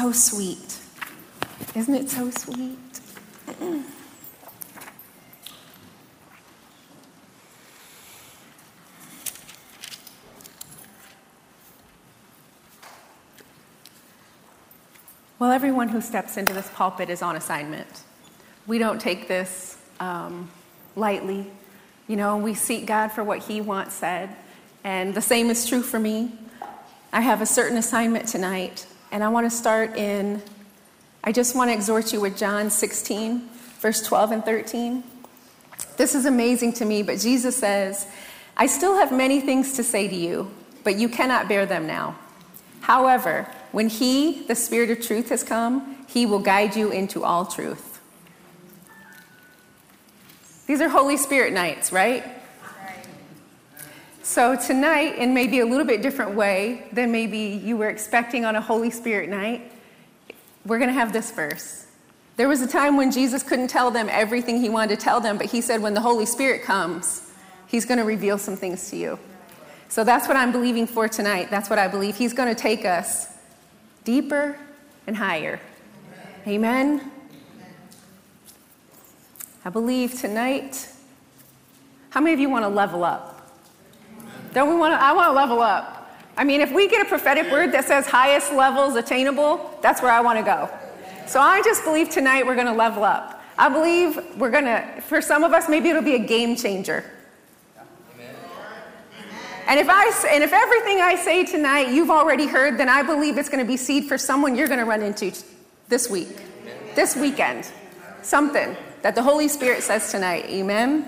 [0.00, 0.78] So sweet.
[1.74, 2.78] Isn't it so sweet?
[15.40, 17.88] Well, everyone who steps into this pulpit is on assignment.
[18.68, 20.48] We don't take this um,
[20.94, 21.50] lightly.
[22.06, 24.30] You know, we seek God for what He wants said.
[24.84, 26.30] And the same is true for me.
[27.12, 30.42] I have a certain assignment tonight, and I want to start in,
[31.24, 33.48] I just want to exhort you with John 16,
[33.80, 35.02] verse 12 and 13.
[35.96, 38.06] This is amazing to me, but Jesus says,
[38.56, 40.50] I still have many things to say to you,
[40.84, 42.16] but you cannot bear them now.
[42.80, 47.46] However, when He, the Spirit of truth, has come, He will guide you into all
[47.46, 48.00] truth.
[50.66, 52.24] These are Holy Spirit nights, right?
[54.28, 58.56] So, tonight, in maybe a little bit different way than maybe you were expecting on
[58.56, 59.72] a Holy Spirit night,
[60.66, 61.86] we're going to have this verse.
[62.36, 65.38] There was a time when Jesus couldn't tell them everything he wanted to tell them,
[65.38, 67.32] but he said, when the Holy Spirit comes,
[67.68, 69.18] he's going to reveal some things to you.
[69.88, 71.48] So that's what I'm believing for tonight.
[71.50, 72.14] That's what I believe.
[72.14, 73.28] He's going to take us
[74.04, 74.58] deeper
[75.06, 75.58] and higher.
[76.46, 77.10] Amen.
[79.64, 80.86] I believe tonight.
[82.10, 83.36] How many of you want to level up?
[84.52, 85.02] Don't we want to?
[85.02, 86.10] I want to level up.
[86.36, 90.12] I mean, if we get a prophetic word that says highest levels attainable, that's where
[90.12, 90.70] I want to go.
[91.26, 93.42] So I just believe tonight we're going to level up.
[93.58, 97.04] I believe we're going to, for some of us, maybe it'll be a game changer.
[99.66, 103.36] And if, I, and if everything I say tonight you've already heard, then I believe
[103.36, 105.30] it's going to be seed for someone you're going to run into
[105.88, 106.28] this week,
[106.94, 107.70] this weekend.
[108.22, 110.46] Something that the Holy Spirit says tonight.
[110.46, 111.06] Amen.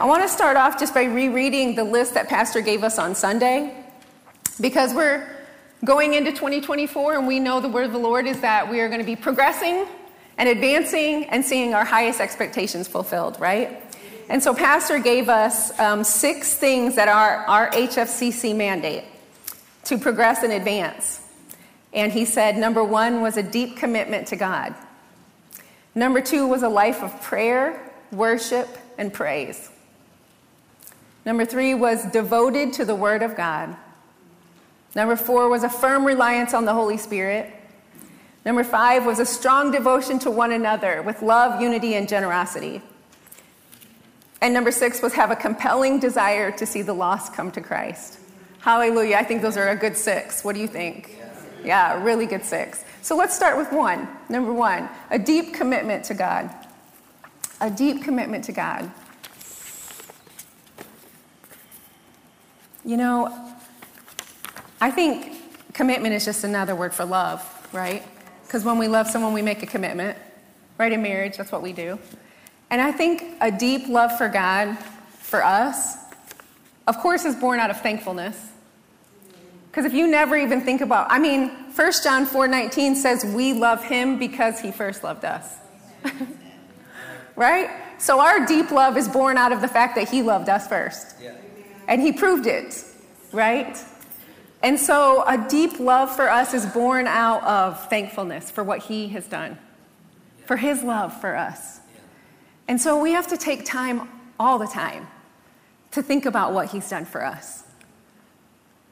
[0.00, 3.14] I want to start off just by rereading the list that Pastor gave us on
[3.14, 3.84] Sunday
[4.60, 5.24] because we're
[5.84, 8.88] going into 2024 and we know the word of the Lord is that we are
[8.88, 9.86] going to be progressing
[10.36, 13.80] and advancing and seeing our highest expectations fulfilled, right?
[14.28, 19.04] And so, Pastor gave us um, six things that are our HFCC mandate
[19.84, 21.20] to progress and advance.
[21.92, 24.74] And he said number one was a deep commitment to God,
[25.94, 28.66] number two was a life of prayer, worship,
[28.98, 29.70] and praise.
[31.24, 33.76] Number three was devoted to the Word of God.
[34.94, 37.50] Number four was a firm reliance on the Holy Spirit.
[38.44, 42.82] Number five was a strong devotion to one another with love, unity, and generosity.
[44.40, 48.18] And number six was have a compelling desire to see the lost come to Christ.
[48.60, 49.16] Hallelujah.
[49.16, 50.44] I think those are a good six.
[50.44, 51.18] What do you think?
[51.64, 52.84] Yeah, really good six.
[53.00, 54.06] So let's start with one.
[54.28, 56.50] Number one, a deep commitment to God.
[57.60, 58.90] A deep commitment to God.
[62.84, 63.54] You know,
[64.80, 68.02] I think commitment is just another word for love, right?
[68.42, 70.18] Because when we love someone, we make a commitment,
[70.76, 70.92] right?
[70.92, 71.98] In marriage, that's what we do.
[72.70, 74.76] And I think a deep love for God,
[75.18, 75.96] for us,
[76.86, 78.38] of course, is born out of thankfulness.
[79.70, 83.82] Because if you never even think about, I mean, 1 John 4:19 says we love
[83.82, 85.56] him because he first loved us.
[87.36, 87.70] right?
[87.98, 91.16] So our deep love is born out of the fact that he loved us first.
[91.20, 91.32] Yeah.
[91.88, 92.84] And he proved it,
[93.32, 93.76] right?
[94.62, 99.08] And so a deep love for us is born out of thankfulness for what he
[99.08, 99.58] has done,
[100.46, 101.80] for his love for us.
[102.66, 104.08] And so we have to take time
[104.40, 105.06] all the time
[105.90, 107.62] to think about what he's done for us.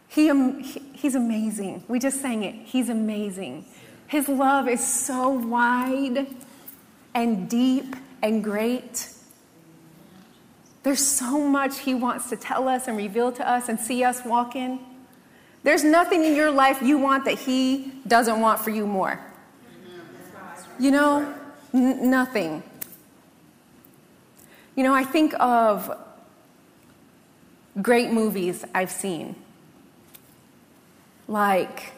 [0.08, 0.28] He,
[0.62, 1.84] he, he's amazing.
[1.88, 2.54] We just sang it.
[2.54, 3.64] He's amazing.
[4.08, 6.26] His love is so wide
[7.14, 9.08] and deep and great.
[10.82, 14.24] There's so much he wants to tell us and reveal to us and see us
[14.24, 14.80] walk in.
[15.62, 19.20] There's nothing in your life you want that he doesn't want for you more.
[20.78, 21.34] You know,
[21.72, 22.64] n- nothing.
[24.74, 25.96] You know, I think of
[27.80, 29.36] great movies I've seen,
[31.28, 31.92] like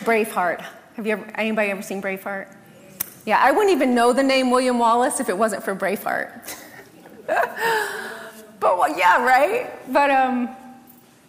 [0.00, 0.64] Braveheart.
[0.94, 2.54] Have you ever, anybody ever seen Braveheart?
[3.26, 6.62] Yeah, I wouldn't even know the name William Wallace if it wasn't for Braveheart.
[8.66, 9.92] but well, yeah, right?
[9.92, 10.48] But um,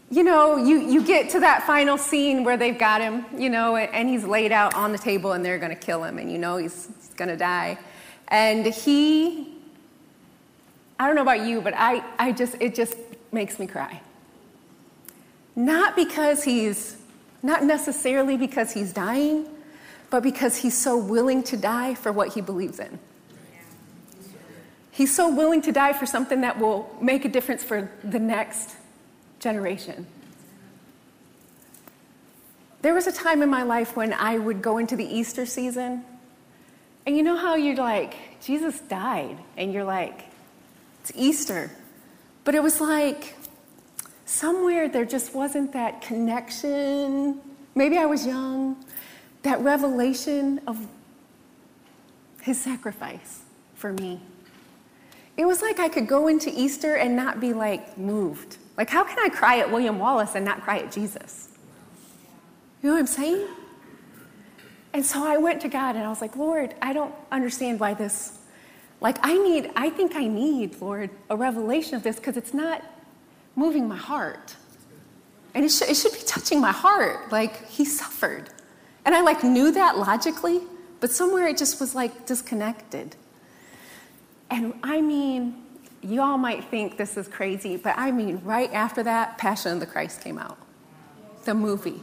[0.09, 3.75] you know, you, you get to that final scene where they've got him, you know,
[3.75, 6.37] and he's laid out on the table and they're going to kill him, and you
[6.37, 7.77] know he's, he's going to die.
[8.29, 9.57] And he
[10.99, 12.95] I don't know about you, but I, I just, it just
[13.31, 14.01] makes me cry.
[15.55, 16.97] Not because he's,
[17.43, 19.47] not necessarily because he's dying,
[20.09, 22.97] but because he's so willing to die for what he believes in.
[24.97, 28.75] He's so willing to die for something that will make a difference for the next
[29.39, 30.07] generation.
[32.81, 36.03] there was a time in my life when I would go into the Easter season,
[37.05, 40.23] and you know how you're like, Jesus died, and you're like,
[41.01, 41.69] it's Easter.
[42.43, 43.35] But it was like
[44.25, 47.39] somewhere there just wasn't that connection.
[47.75, 48.83] Maybe I was young,
[49.43, 50.87] that revelation of
[52.41, 53.43] his sacrifice
[53.75, 54.21] for me.
[55.37, 58.57] It was like I could go into Easter and not be like moved.
[58.75, 61.49] Like, how can I cry at William Wallace and not cry at Jesus?
[62.81, 63.47] You know what I'm saying?
[64.93, 67.93] And so I went to God and I was like, Lord, I don't understand why
[67.93, 68.37] this,
[68.99, 72.83] like, I need, I think I need, Lord, a revelation of this because it's not
[73.55, 74.55] moving my heart.
[75.53, 77.31] And it, sh- it should be touching my heart.
[77.31, 78.49] Like, he suffered.
[79.05, 80.61] And I, like, knew that logically,
[80.99, 83.15] but somewhere it just was, like, disconnected.
[84.49, 85.63] And I mean,
[86.01, 89.79] you all might think this is crazy, but I mean, right after that, Passion of
[89.79, 90.57] the Christ came out,
[91.45, 92.01] the movie.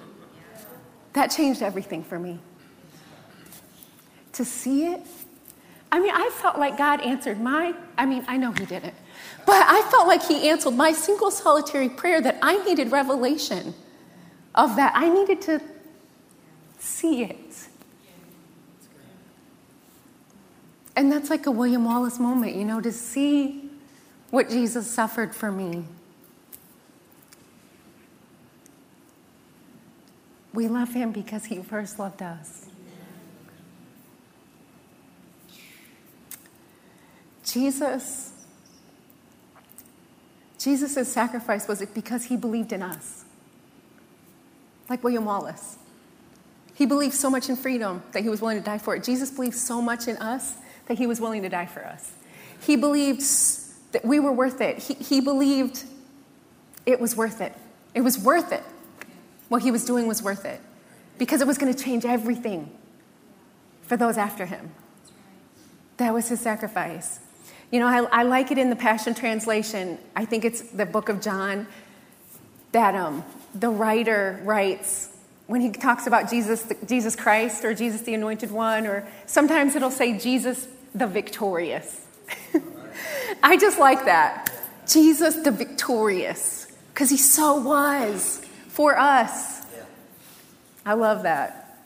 [1.15, 2.41] That changed everything for me.
[4.33, 5.01] To see it,
[5.93, 8.95] I mean, I felt like God answered my, I mean, I know He didn't,
[9.47, 13.75] but I felt like He answered my single solitary prayer that I needed revelation
[14.57, 14.93] of that.
[14.97, 15.61] I needed to
[16.81, 17.69] see it.
[20.97, 23.69] And that's like a William Wallace moment, you know, to see
[24.31, 25.85] what Jesus suffered for me.
[30.53, 32.67] We love him because he first loved us.
[37.45, 38.33] Jesus,
[40.59, 43.25] Jesus' sacrifice was it because he believed in us.
[44.89, 45.79] Like William Wallace.
[46.75, 49.05] He believed so much in freedom that he was willing to die for it.
[49.05, 52.13] Jesus believed so much in us that he was willing to die for us.
[52.61, 53.23] He believed
[53.93, 54.79] that we were worth it.
[54.79, 55.85] He, he believed
[56.87, 57.55] it was worth it.
[57.95, 58.63] It was worth it.
[59.49, 60.61] What he was doing was worth it
[61.19, 62.71] because it was going to change everything
[63.83, 64.73] for those after him.
[65.99, 67.21] That was his sacrifice.
[67.71, 69.99] You know, I, I like it in the Passion Translation.
[70.17, 71.67] I think it's the book of John
[72.73, 75.11] that um, the writer writes
[75.47, 79.91] when he talks about Jesus, Jesus Christ or Jesus the Anointed One, or sometimes it'll
[79.91, 82.07] say Jesus the Victorious.
[83.43, 84.51] I just like that.
[84.87, 89.63] Jesus the Victorious, because he so was for us.
[90.87, 91.81] I love that.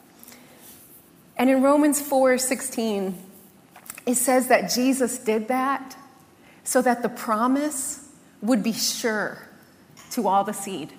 [1.37, 3.17] And in Romans 4 16,
[4.07, 5.97] it says that Jesus did that
[6.65, 8.09] so that the promise
[8.43, 9.39] would be sure
[10.11, 10.93] to all the seed.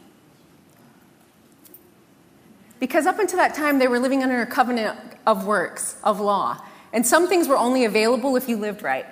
[2.80, 4.98] Because up until that time, they were living under a covenant
[5.28, 6.64] of works, of law.
[6.92, 9.06] And some things were only available if you lived right.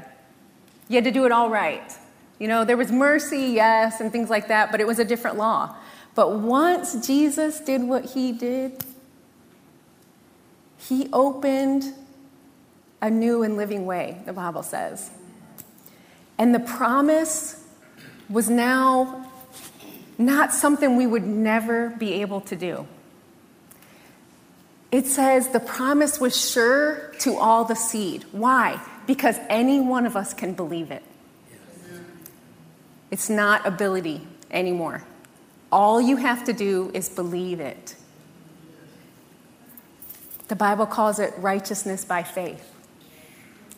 [0.90, 1.92] You had to do it all right.
[2.40, 5.38] You know, there was mercy, yes, and things like that, but it was a different
[5.38, 5.76] law.
[6.16, 8.84] But once Jesus did what he did,
[10.78, 11.94] he opened
[13.02, 15.12] a new and living way, the Bible says.
[16.38, 17.64] And the promise
[18.30, 19.30] was now
[20.18, 22.88] not something we would never be able to do.
[24.92, 28.26] It says the promise was sure to all the seed.
[28.32, 28.80] Why?
[29.06, 31.04] Because any one of us can believe it.
[33.12, 35.04] It's not ability anymore.
[35.72, 37.96] All you have to do is believe it.
[40.48, 42.74] The Bible calls it righteousness by faith.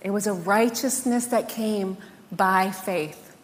[0.01, 1.97] It was a righteousness that came
[2.31, 3.35] by faith.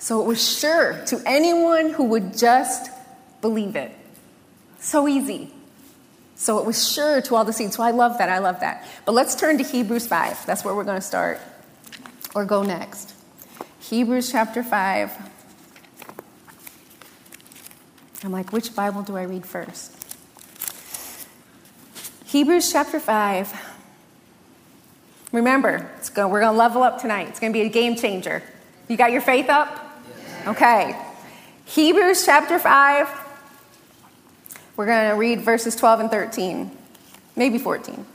[0.00, 2.90] So it was sure to anyone who would just
[3.40, 3.92] believe it.
[4.80, 5.52] So easy.
[6.40, 7.76] So it was sure to all the seeds.
[7.76, 8.30] So I love that.
[8.30, 8.88] I love that.
[9.04, 10.46] But let's turn to Hebrews 5.
[10.46, 11.38] That's where we're going to start
[12.34, 13.12] or go next.
[13.80, 15.12] Hebrews chapter 5.
[18.24, 19.94] I'm like, which Bible do I read first?
[22.24, 23.76] Hebrews chapter 5.
[25.32, 27.28] Remember, go, we're going to level up tonight.
[27.28, 28.42] It's going to be a game changer.
[28.88, 30.00] You got your faith up?
[30.46, 30.98] Okay.
[31.66, 33.19] Hebrews chapter 5
[34.80, 36.70] we're going to read verses 12 and 13,
[37.36, 38.06] maybe 14.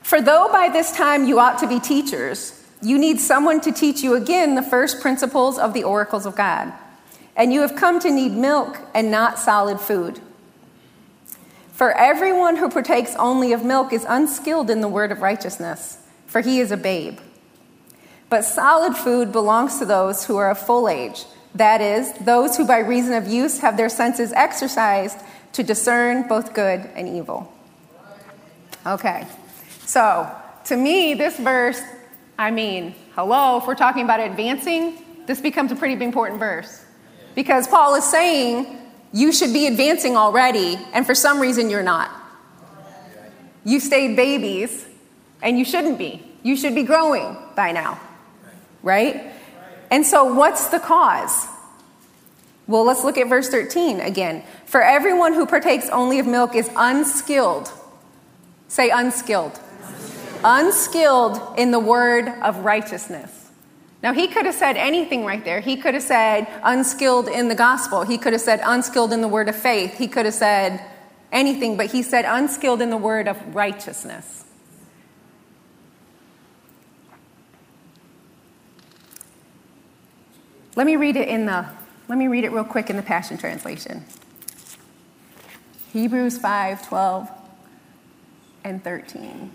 [0.00, 4.00] For though by this time you ought to be teachers, you need someone to teach
[4.00, 6.72] you again the first principles of the oracles of God.
[7.34, 10.20] And you have come to need milk and not solid food.
[11.72, 15.98] For everyone who partakes only of milk is unskilled in the word of righteousness,
[16.28, 17.18] for he is a babe.
[18.28, 21.24] But solid food belongs to those who are of full age
[21.54, 25.18] that is, those who by reason of use have their senses exercised
[25.52, 27.52] to discern both good and evil.
[28.86, 29.26] Okay,
[29.86, 30.30] so
[30.64, 31.80] to me, this verse,
[32.38, 36.84] I mean, hello, if we're talking about advancing, this becomes a pretty important verse.
[37.34, 38.78] Because Paul is saying,
[39.12, 42.10] you should be advancing already, and for some reason you're not.
[43.64, 44.86] You stayed babies,
[45.40, 46.22] and you shouldn't be.
[46.42, 48.00] You should be growing by now,
[48.82, 49.33] right?
[49.90, 51.46] And so, what's the cause?
[52.66, 54.42] Well, let's look at verse 13 again.
[54.64, 57.70] For everyone who partakes only of milk is unskilled.
[58.68, 59.58] Say unskilled.
[60.42, 63.50] Unskilled, in the word of righteousness.
[64.02, 65.60] Now, he could have said anything right there.
[65.60, 68.02] He could have said unskilled in the gospel.
[68.02, 69.96] He could have said unskilled in the word of faith.
[69.96, 70.84] He could have said
[71.32, 74.43] anything, but he said unskilled in the word of righteousness.
[80.76, 81.66] Let me read it in the
[82.08, 84.04] let me read it real quick in the Passion Translation.
[85.92, 87.30] Hebrews 5, 12
[88.64, 89.50] and 13.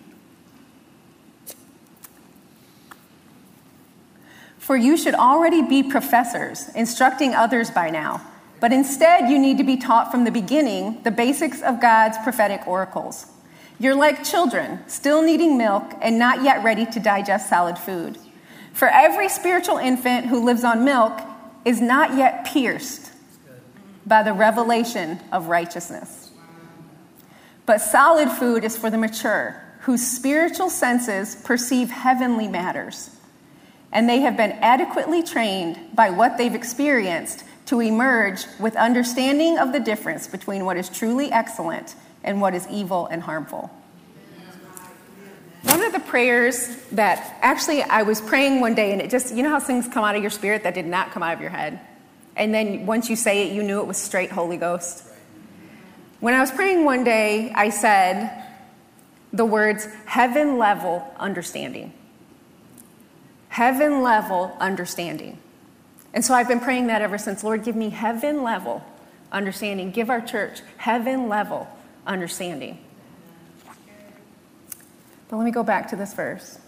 [4.58, 8.22] For you should already be professors, instructing others by now.
[8.60, 12.68] But instead, you need to be taught from the beginning the basics of God's prophetic
[12.68, 13.28] oracles.
[13.80, 18.18] You're like children, still needing milk and not yet ready to digest solid food.
[18.74, 21.20] For every spiritual infant who lives on milk
[21.66, 23.12] is not yet pierced
[24.06, 26.32] by the revelation of righteousness.
[27.66, 33.12] But solid food is for the mature, whose spiritual senses perceive heavenly matters
[33.92, 39.72] and they have been adequately trained by what they've experienced to emerge with understanding of
[39.72, 43.70] the difference between what is truly excellent and what is evil and harmful.
[45.64, 49.44] One of the prayers that actually I was praying one day, and it just, you
[49.44, 51.50] know how things come out of your spirit that did not come out of your
[51.50, 51.80] head?
[52.36, 55.06] And then once you say it, you knew it was straight Holy Ghost.
[56.22, 58.46] When I was praying one day, I said
[59.34, 61.94] the words heaven level understanding
[63.50, 65.38] heaven level understanding.
[66.14, 67.44] And so I've been praying that ever since.
[67.44, 68.84] Lord, give me heaven level
[69.32, 69.92] understanding.
[69.92, 71.68] Give our church heaven level
[72.08, 72.80] understanding.
[75.30, 76.60] But let me go back to this verse.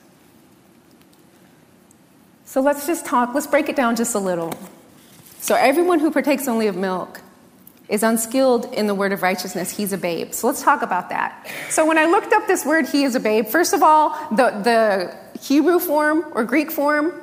[2.46, 4.54] So let's just talk, let's break it down just a little.
[5.40, 7.22] So everyone who partakes only of milk
[7.90, 9.76] is unskilled in the word of righteousness.
[9.76, 10.34] He's a babe.
[10.34, 11.50] So let's talk about that.
[11.70, 14.52] So when I looked up this word, he is a babe, first of all, the,
[14.52, 17.14] the Hebrew form or Greek form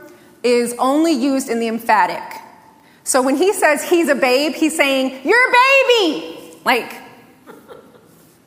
[0.42, 2.22] is only used in the emphatic.
[3.04, 6.58] So when he says he's a babe, he's saying, You're a baby!
[6.64, 6.92] Like,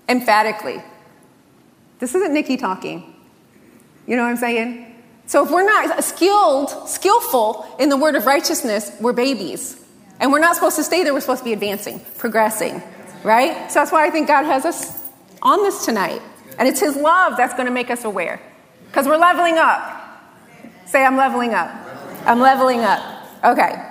[0.08, 0.84] emphatically.
[2.02, 3.14] This isn't Nikki talking.
[4.08, 4.96] You know what I'm saying?
[5.28, 9.86] So if we're not skilled, skillful in the word of righteousness, we're babies.
[10.20, 12.82] And we're not supposed to stay there, we're supposed to be advancing, progressing,
[13.24, 13.72] right?
[13.72, 15.00] So that's why I think God has us
[15.44, 16.22] on this tonight.
[16.58, 18.42] And it's His love that's going to make us aware.
[18.88, 19.80] Because we're leveling up.
[20.88, 21.70] Say, I'm leveling up.
[22.26, 23.28] I'm leveling up.
[23.44, 23.88] Okay.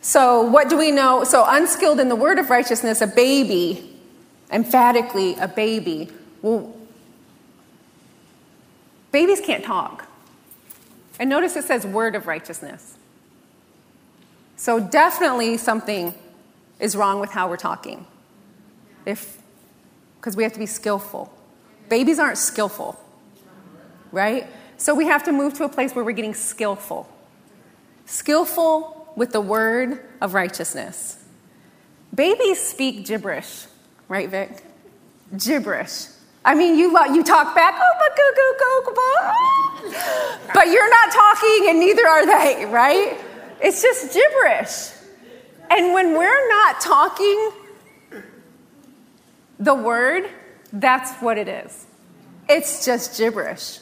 [0.00, 1.24] So, what do we know?
[1.24, 4.00] So, unskilled in the word of righteousness, a baby,
[4.50, 6.08] emphatically a baby.
[6.42, 6.74] Well,
[9.12, 10.06] babies can't talk.
[11.18, 12.96] And notice it says word of righteousness.
[14.56, 16.14] So, definitely something
[16.78, 18.06] is wrong with how we're talking.
[19.06, 19.38] If,
[20.18, 21.32] because we have to be skillful.
[21.88, 22.98] Babies aren't skillful
[24.12, 24.46] right?
[24.76, 27.08] So we have to move to a place where we're getting skillful.
[28.06, 31.18] Skillful with the word of righteousness.
[32.14, 33.66] Babies speak gibberish,
[34.08, 34.64] right, Vic?
[35.36, 36.06] Gibberish.
[36.44, 41.12] I mean, you, you talk back, oh, but go, go, go, go, but you're not
[41.12, 43.18] talking, and neither are they, right?
[43.60, 44.90] It's just gibberish.
[45.70, 47.50] And when we're not talking
[49.58, 50.28] the word,
[50.72, 51.86] that's what it is.
[52.48, 53.80] It's just gibberish.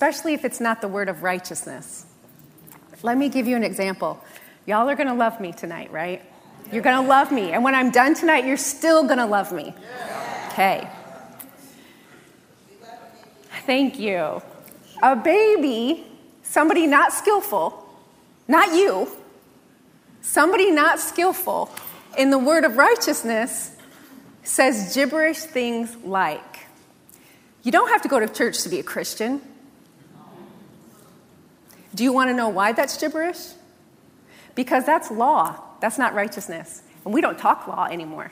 [0.00, 2.06] especially if it's not the word of righteousness.
[3.02, 4.22] Let me give you an example.
[4.66, 6.22] Y'all are going to love me tonight, right?
[6.70, 7.52] You're going to love me.
[7.52, 9.74] And when I'm done tonight, you're still going to love me.
[10.48, 10.88] Okay.
[13.66, 14.42] Thank you.
[15.02, 16.06] A baby,
[16.42, 17.88] somebody not skillful,
[18.46, 19.08] not you,
[20.20, 21.70] somebody not skillful
[22.18, 23.74] in the word of righteousness
[24.42, 26.66] says gibberish things like,
[27.62, 29.40] you don't have to go to church to be a Christian.
[31.94, 33.48] Do you want to know why that's gibberish?
[34.54, 36.82] Because that's law, that's not righteousness.
[37.04, 38.30] And we don't talk law anymore.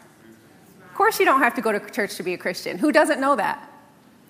[0.85, 2.79] Of course, you don't have to go to church to be a Christian.
[2.79, 3.69] Who doesn't know that?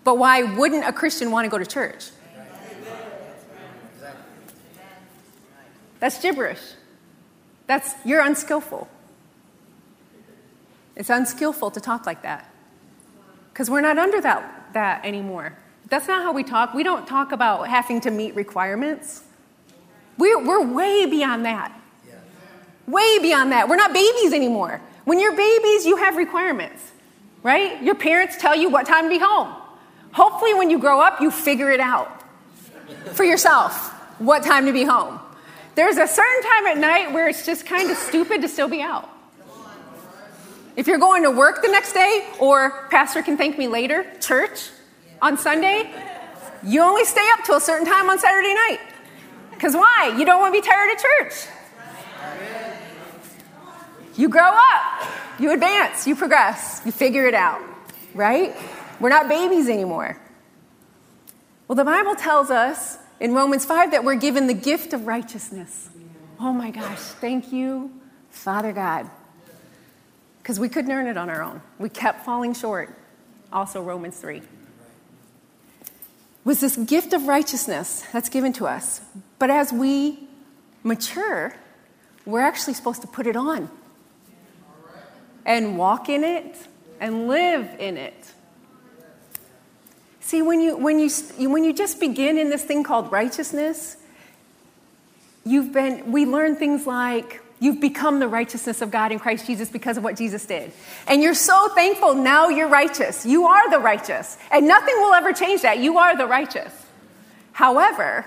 [0.05, 2.11] But why wouldn't a Christian want to go to church?
[6.01, 6.61] That's gibberish.
[7.67, 8.89] That's you're unskillful.
[10.95, 12.51] It's unskillful to talk like that.
[13.53, 15.57] Because we're not under that, that anymore.
[15.89, 16.75] That's not how we talk.
[16.75, 19.23] We don't talk about having to meet requirements.
[20.19, 21.73] We're, we're way beyond that.
[22.87, 23.69] Way beyond that.
[23.69, 24.81] We're not babies anymore.
[25.05, 26.83] When you're babies, you have requirements,
[27.43, 27.83] right?
[27.83, 29.55] Your parents tell you what time to be home.
[30.13, 32.23] Hopefully, when you grow up, you figure it out
[33.13, 35.21] for yourself what time to be home.
[35.75, 38.81] There's a certain time at night where it's just kind of stupid to still be
[38.81, 39.09] out.
[40.77, 44.71] If you're going to work the next day, or Pastor can thank me later, church
[45.21, 45.91] on Sunday,
[46.63, 48.81] you only stay up till a certain time on Saturday night.
[49.51, 50.15] Because why?
[50.19, 51.49] You don't want to be tired at church.
[54.17, 55.09] You grow up,
[55.39, 57.63] you advance, you progress, you figure it out,
[58.15, 58.57] right?
[58.99, 60.19] We're not babies anymore.
[61.69, 65.89] Well, the Bible tells us in Romans 5 that we're given the gift of righteousness.
[66.41, 67.93] Oh my gosh, thank you,
[68.31, 69.09] Father God.
[70.43, 71.61] Because we couldn't earn it on our own.
[71.79, 72.93] We kept falling short.
[73.53, 74.43] Also, Romans 3.
[76.49, 79.03] Was this gift of righteousness that's given to us.
[79.39, 80.19] But as we
[80.83, 81.55] mature,
[82.25, 83.69] we're actually supposed to put it on
[85.45, 86.57] and walk in it
[87.01, 88.33] and live in it.
[90.21, 91.11] See, when you, when you,
[91.51, 93.99] when you just begin in this thing called righteousness,
[95.45, 99.69] you've been, we learn things like you've become the righteousness of God in Christ Jesus
[99.69, 100.73] because of what Jesus did.
[101.07, 103.27] And you're so thankful now you're righteous.
[103.27, 104.37] You are the righteous.
[104.51, 105.79] And nothing will ever change that.
[105.79, 106.73] You are the righteous.
[107.53, 108.25] However,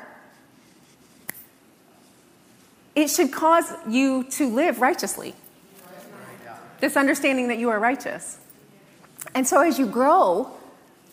[2.96, 5.36] it should cause you to live righteously.
[6.80, 8.38] This understanding that you are righteous.
[9.34, 10.52] And so as you grow,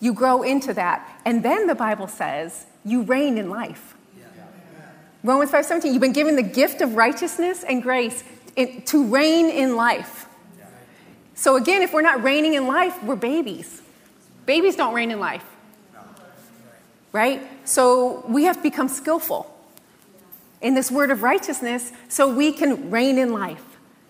[0.01, 1.21] you grow into that.
[1.25, 3.95] And then the Bible says you reign in life.
[5.25, 8.23] Romans 5:17, you've been given the gift of righteousness and grace
[8.87, 10.27] to reign in life.
[11.35, 13.83] So again, if we're not reigning in life, we're babies.
[14.47, 15.45] Babies don't reign in life.
[17.13, 17.43] Right?
[17.65, 19.55] So we have to become skillful
[20.61, 23.63] in this word of righteousness so we can reign in life.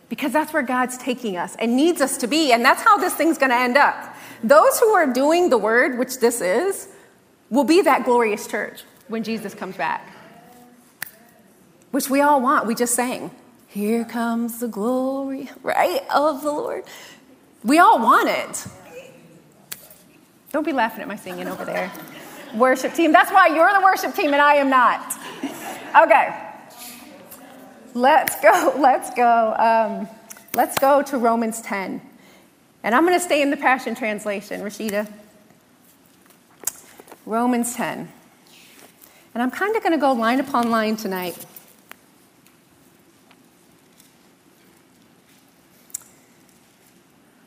[0.09, 2.53] Because that's where God's taking us and needs us to be.
[2.53, 4.15] And that's how this thing's going to end up.
[4.43, 6.89] Those who are doing the word, which this is,
[7.51, 10.15] will be that glorious church when Jesus comes back.
[11.91, 12.67] Which we all want.
[12.67, 13.31] We just sang,
[13.67, 16.85] Here comes the glory, right, of the Lord.
[17.65, 18.67] We all want it.
[20.53, 21.93] Don't be laughing at my singing over there.
[22.55, 23.13] worship team.
[23.13, 25.15] That's why you're the worship team and I am not.
[25.97, 26.45] Okay.
[27.95, 28.75] Let's go.
[28.79, 29.55] Let's go.
[29.59, 30.09] Um,
[30.55, 32.01] let's go to Romans 10.
[32.83, 35.11] And I'm going to stay in the Passion Translation, Rashida.
[37.27, 38.09] Romans 10.
[39.35, 41.45] And I'm kind of going to go line upon line tonight.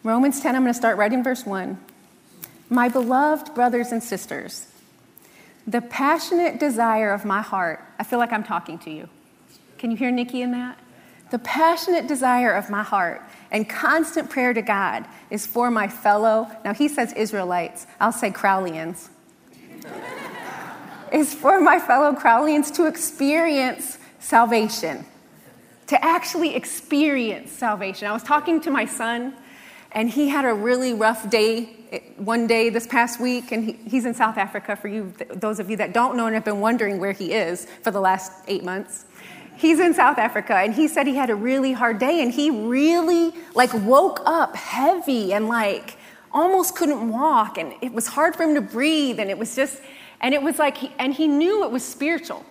[0.03, 1.79] Romans 10, I'm going to start right in verse 1.
[2.69, 4.65] My beloved brothers and sisters,
[5.67, 9.09] the passionate desire of my heart, I feel like I'm talking to you.
[9.77, 10.79] Can you hear Nikki in that?
[11.29, 16.49] The passionate desire of my heart and constant prayer to God is for my fellow,
[16.65, 19.09] now he says Israelites, I'll say Crowleyans,
[21.11, 25.05] is for my fellow Crowleyans to experience salvation,
[25.87, 28.07] to actually experience salvation.
[28.07, 29.35] I was talking to my son,
[29.91, 31.77] and he had a really rough day
[32.17, 35.69] one day this past week, and he, he's in South Africa for you, those of
[35.69, 38.63] you that don't know and have been wondering where he is for the last eight
[38.63, 39.05] months.
[39.57, 42.49] He's in South Africa and he said he had a really hard day and he
[42.49, 45.97] really like woke up heavy and like
[46.31, 49.79] almost couldn't walk and it was hard for him to breathe and it was just
[50.19, 52.43] and it was like he, and he knew it was spiritual.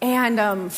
[0.00, 0.70] And um,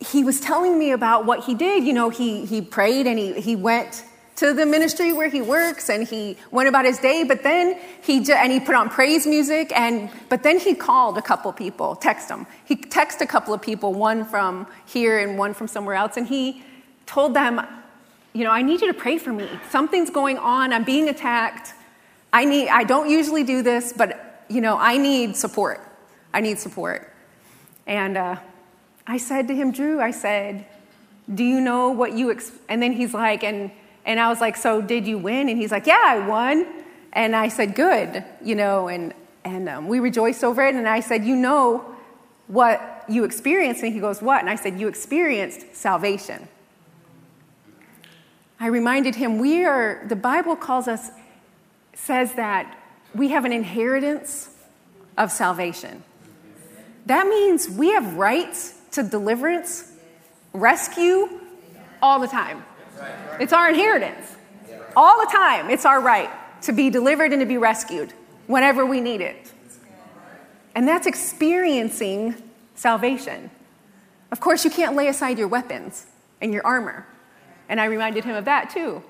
[0.00, 1.84] he was telling me about what he did.
[1.84, 4.04] You know he he prayed and he he went
[4.40, 8.24] to the ministry where he works and he went about his day but then he
[8.32, 12.28] and he put on praise music and but then he called a couple people text
[12.28, 16.16] them he texted a couple of people one from here and one from somewhere else
[16.16, 16.62] and he
[17.04, 17.60] told them
[18.32, 19.46] you know i need you to pray for me.
[19.68, 20.72] Something's going on.
[20.72, 21.74] I'm being attacked.
[22.32, 25.80] I need i don't usually do this but you know i need support.
[26.32, 27.12] I need support.
[27.86, 28.36] And uh,
[29.14, 30.64] i said to him drew i said
[31.32, 32.52] do you know what you ex-?
[32.68, 33.70] and then he's like and
[34.04, 35.48] and I was like, So did you win?
[35.48, 36.66] And he's like, Yeah, I won.
[37.12, 40.74] And I said, Good, you know, and, and um, we rejoiced over it.
[40.74, 41.94] And I said, You know
[42.46, 43.82] what you experienced?
[43.82, 44.40] And he goes, What?
[44.40, 46.48] And I said, You experienced salvation.
[48.58, 51.10] I reminded him, We are, the Bible calls us,
[51.94, 52.78] says that
[53.14, 54.50] we have an inheritance
[55.18, 56.04] of salvation.
[57.06, 59.92] That means we have rights to deliverance,
[60.52, 61.28] rescue
[62.02, 62.64] all the time.
[63.38, 64.36] It's our inheritance.
[64.96, 66.30] All the time, it's our right.
[66.62, 68.12] to be delivered and to be rescued
[68.46, 69.52] whenever we need it.
[70.74, 72.34] And that's experiencing
[72.74, 73.50] salvation.
[74.30, 76.06] Of course, you can't lay aside your weapons
[76.40, 77.06] and your armor.
[77.68, 79.02] And I reminded him of that too.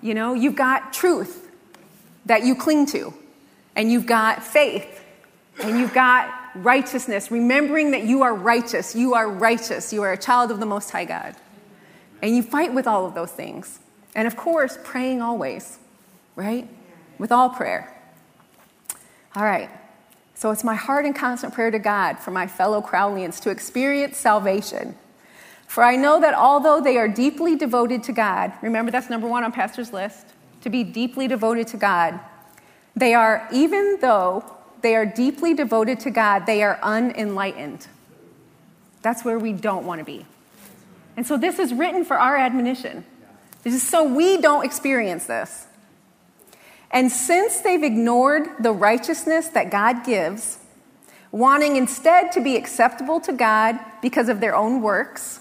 [0.00, 1.50] You know, you've got truth
[2.26, 3.12] that you cling to,
[3.76, 5.04] and you've got faith,
[5.62, 8.94] and you've got righteousness, remembering that you are righteous.
[8.94, 9.92] You are righteous.
[9.92, 11.34] You are a child of the Most High God.
[12.22, 13.80] And you fight with all of those things.
[14.14, 15.78] And of course, praying always,
[16.36, 16.68] right?
[17.18, 17.94] With all prayer.
[19.36, 19.70] All right.
[20.34, 24.16] So it's my heart and constant prayer to God for my fellow Crowleyans to experience
[24.16, 24.96] salvation.
[25.66, 29.42] For I know that although they are deeply devoted to God, remember that's number one
[29.44, 30.26] on Pastor's list,
[30.60, 32.20] to be deeply devoted to God,
[32.96, 34.44] they are, even though
[34.84, 37.86] they are deeply devoted to God, they are unenlightened.
[39.00, 40.26] That's where we don't want to be.
[41.16, 43.02] And so this is written for our admonition.
[43.62, 45.66] This is so we don't experience this.
[46.90, 50.58] And since they've ignored the righteousness that God gives,
[51.32, 55.40] wanting instead to be acceptable to God because of their own works,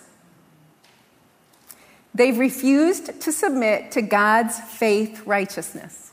[2.16, 6.13] they've refused to submit to God's faith righteousness.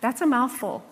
[0.00, 0.84] That's a mouthful.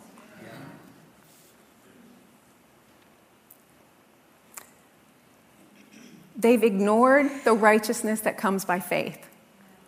[6.36, 9.28] They've ignored the righteousness that comes by faith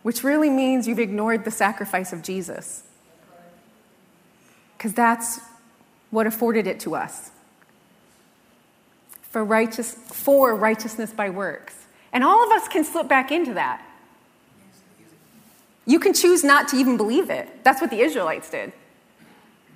[0.03, 2.83] which really means you've ignored the sacrifice of Jesus.
[4.77, 5.41] Because that's
[6.11, 7.31] what afforded it to us.
[9.23, 11.75] For, righteous, for righteousness by works.
[12.13, 13.87] And all of us can slip back into that.
[15.87, 17.63] You can choose not to even believe it.
[17.63, 18.73] That's what the Israelites did.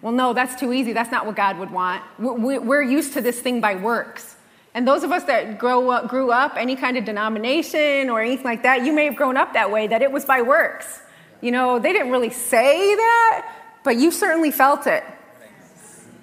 [0.04, 0.92] Well, no, that's too easy.
[0.92, 2.02] That's not what God would want.
[2.18, 4.36] We're used to this thing by works.
[4.74, 8.44] And those of us that grow up, grew up, any kind of denomination or anything
[8.44, 11.00] like that, you may have grown up that way, that it was by works.
[11.40, 13.50] You know, they didn't really say that,
[13.82, 15.04] but you certainly felt it.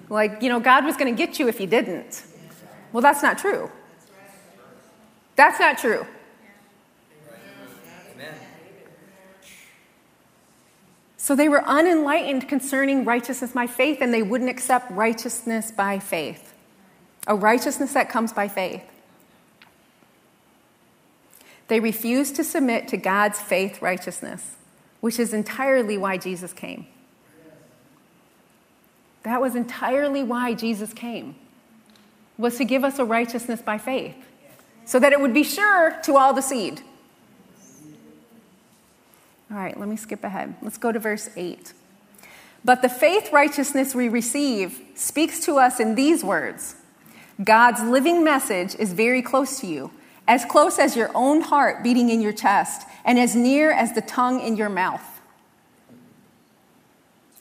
[0.08, 2.22] Like, you know, God was going to get you if you didn't.
[2.92, 3.68] Well, that's not true.
[5.34, 6.06] That's not true.
[11.22, 16.52] So they were unenlightened concerning righteousness by faith, and they wouldn't accept righteousness by faith
[17.28, 18.82] a righteousness that comes by faith.
[21.68, 24.56] They refused to submit to God's faith righteousness,
[25.00, 26.88] which is entirely why Jesus came.
[29.22, 31.36] That was entirely why Jesus came.
[32.36, 34.16] Was to give us a righteousness by faith,
[34.84, 36.82] so that it would be sure to all the seed.
[39.52, 40.54] All right, let me skip ahead.
[40.62, 41.74] Let's go to verse 8.
[42.64, 46.76] But the faith righteousness we receive speaks to us in these words
[47.42, 49.90] God's living message is very close to you,
[50.26, 54.00] as close as your own heart beating in your chest, and as near as the
[54.00, 55.04] tongue in your mouth.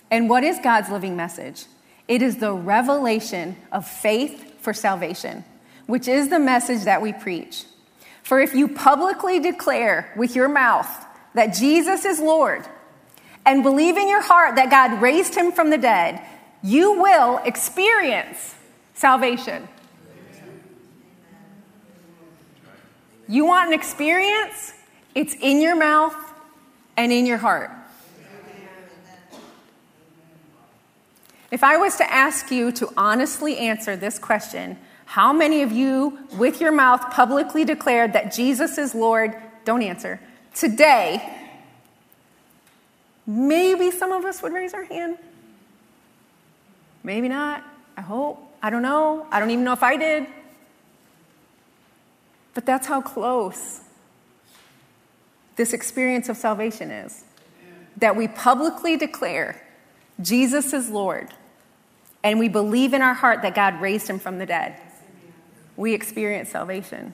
[0.10, 1.65] And what is God's living message?
[2.10, 5.45] It is the revelation of faith for salvation,
[5.86, 7.63] which is the message that we preach.
[8.21, 12.65] For if you publicly declare with your mouth that Jesus is Lord
[13.46, 16.22] and believe in your heart that God raised him from the dead,
[16.63, 18.56] you will experience
[18.94, 19.67] salvation.
[23.28, 24.74] You want an experience?
[25.15, 26.15] It's in your mouth
[26.98, 27.72] and in your heart.
[31.50, 36.20] If I was to ask you to honestly answer this question, how many of you,
[36.38, 39.36] with your mouth, publicly declared that Jesus is Lord?
[39.65, 40.22] Don't answer.
[40.54, 41.38] Today,
[43.26, 45.18] maybe some of us would raise our hand.
[47.04, 47.64] Maybe not.
[47.98, 48.40] I hope.
[48.62, 49.28] I don't know.
[49.32, 50.28] I don't even know if I did.
[52.54, 53.82] But that's how close
[55.56, 57.24] this experience of salvation is.
[57.98, 59.62] That we publicly declare
[60.22, 61.30] Jesus is Lord
[62.24, 64.80] and we believe in our heart that God raised him from the dead.
[65.76, 67.14] We experience salvation.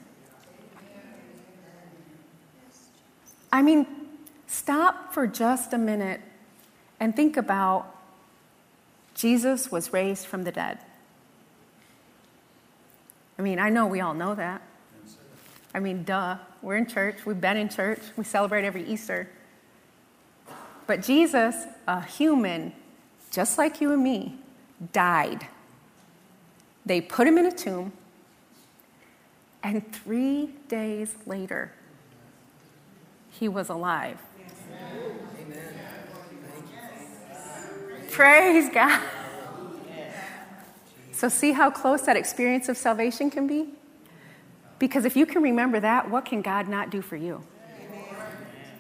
[3.52, 3.88] I mean,
[4.48, 6.22] stop for just a minute
[7.00, 7.96] and think about
[9.16, 10.80] Jesus was raised from the dead.
[13.40, 14.62] I mean, I know we all know that.
[15.74, 16.38] I mean, duh.
[16.62, 17.26] We're in church.
[17.26, 18.00] We've been in church.
[18.16, 19.30] We celebrate every Easter.
[20.88, 21.56] But Jesus,
[21.88, 22.74] a human,
[23.32, 24.38] just like you and me,
[24.92, 25.46] died.
[26.86, 27.92] They put him in a tomb,
[29.62, 31.74] and three days later,
[33.40, 34.18] he was alive.
[38.12, 39.02] Praise God.
[41.12, 43.70] So, see how close that experience of salvation can be?
[44.80, 47.44] Because if you can remember that, what can God not do for you?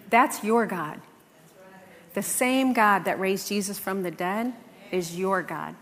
[0.10, 1.02] That's your God.
[2.14, 4.54] The same God that raised Jesus from the dead
[4.92, 5.76] is your God.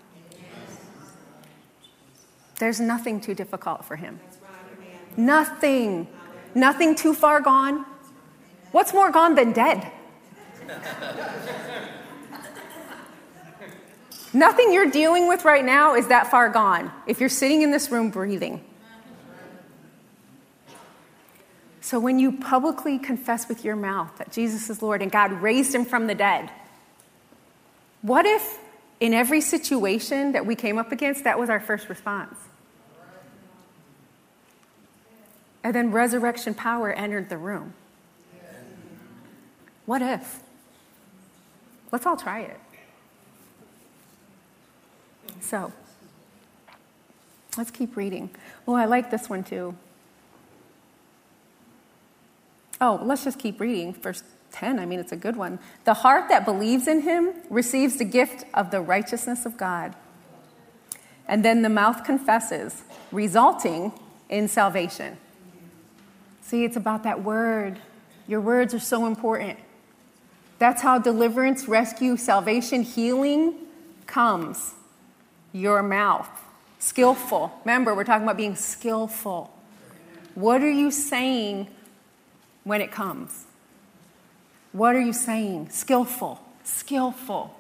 [2.60, 4.20] There's nothing too difficult for him.
[5.18, 6.08] Nothing.
[6.54, 7.86] Nothing too far gone.
[8.76, 9.90] What's more gone than dead?
[14.34, 17.90] Nothing you're dealing with right now is that far gone if you're sitting in this
[17.90, 18.62] room breathing.
[21.80, 25.74] So when you publicly confess with your mouth that Jesus is Lord and God raised
[25.74, 26.52] him from the dead,
[28.02, 28.60] what if
[29.00, 32.36] in every situation that we came up against, that was our first response?
[35.64, 37.74] And then resurrection power entered the room.
[39.86, 40.39] What if?
[41.91, 42.60] Let's all try it.
[45.39, 45.71] So,
[47.58, 48.30] let's keep reading.
[48.67, 49.76] Oh, I like this one too.
[52.82, 53.93] Oh, let's just keep reading.
[53.93, 55.60] Verse 10, I mean, it's a good one.
[55.84, 59.95] The heart that believes in him receives the gift of the righteousness of God.
[61.28, 63.91] And then the mouth confesses, resulting
[64.30, 65.17] in salvation.
[66.41, 67.80] See, it's about that word.
[68.28, 69.60] Your words are so important.
[70.58, 73.56] That's how deliverance, rescue, salvation, healing
[74.08, 74.74] comes.
[75.52, 76.30] Your mouth.
[76.80, 77.52] Skillful.
[77.63, 79.52] Remember, we're talking about being skillful.
[80.36, 81.68] What are you saying
[82.63, 83.46] when it comes?
[84.72, 85.70] What are you saying?
[85.70, 86.41] Skillful.
[86.63, 87.56] Skillful.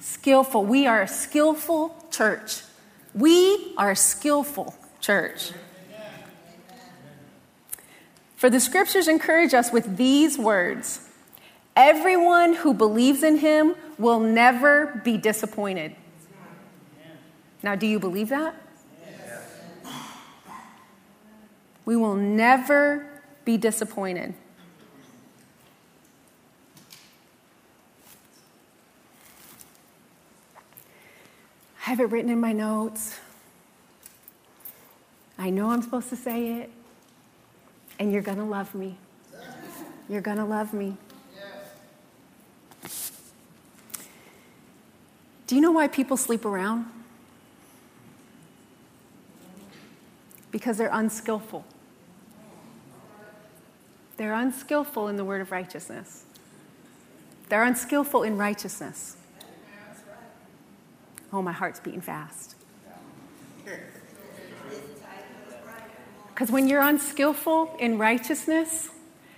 [0.00, 0.64] Skillful.
[0.64, 2.62] We are a skillful church.
[3.14, 5.52] We are a skillful church.
[8.36, 11.05] For the scriptures encourage us with these words
[11.76, 15.94] Everyone who believes in him will never be disappointed.
[17.62, 18.54] Now, do you believe that?
[21.84, 23.06] We will never
[23.44, 24.34] be disappointed.
[31.86, 33.20] I have it written in my notes.
[35.38, 36.70] I know I'm supposed to say it,
[38.00, 38.96] and you're going to love me.
[40.08, 40.96] You're going to love me.
[45.46, 46.86] Do you know why people sleep around?
[50.50, 51.64] Because they're unskillful.
[54.16, 56.24] They're unskillful in the word of righteousness.
[57.48, 59.16] They're unskillful in righteousness.
[61.32, 62.54] Oh, my heart's beating fast.
[66.28, 68.90] Because when you're unskillful in righteousness,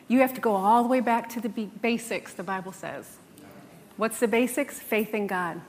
[0.09, 3.19] you have to go all the way back to the basics, the Bible says.
[3.97, 4.79] What's the basics?
[4.81, 5.61] Faith in God.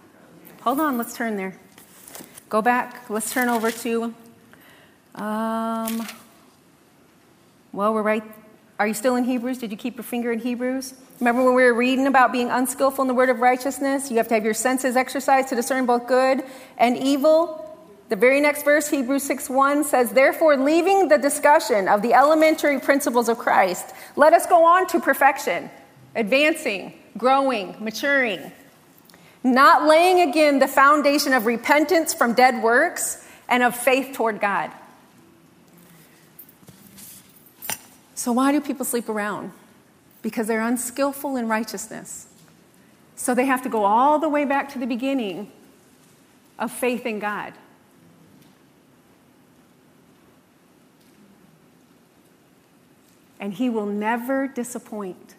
[0.63, 1.55] Hold on, let's turn there.
[2.49, 3.09] Go back.
[3.09, 4.13] Let's turn over to.
[5.15, 6.05] Um,
[7.71, 8.23] well, we're right.
[8.77, 9.59] Are you still in Hebrews?
[9.59, 10.95] Did you keep your finger in Hebrews?
[11.21, 14.11] Remember when we were reading about being unskillful in the word of righteousness?
[14.11, 16.43] You have to have your senses exercised to discern both good
[16.77, 17.65] and evil.
[18.09, 22.81] The very next verse, Hebrews 6 1, says, Therefore, leaving the discussion of the elementary
[22.81, 25.69] principles of Christ, let us go on to perfection,
[26.15, 28.51] advancing, growing, maturing
[29.43, 34.71] not laying again the foundation of repentance from dead works and of faith toward God.
[38.15, 39.53] So, why do people sleep around?
[40.21, 42.27] Because they're unskillful in righteousness.
[43.15, 45.49] So, they have to go all the way back to the beginning
[46.59, 47.53] of faith in God.
[53.39, 55.35] And He will never disappoint.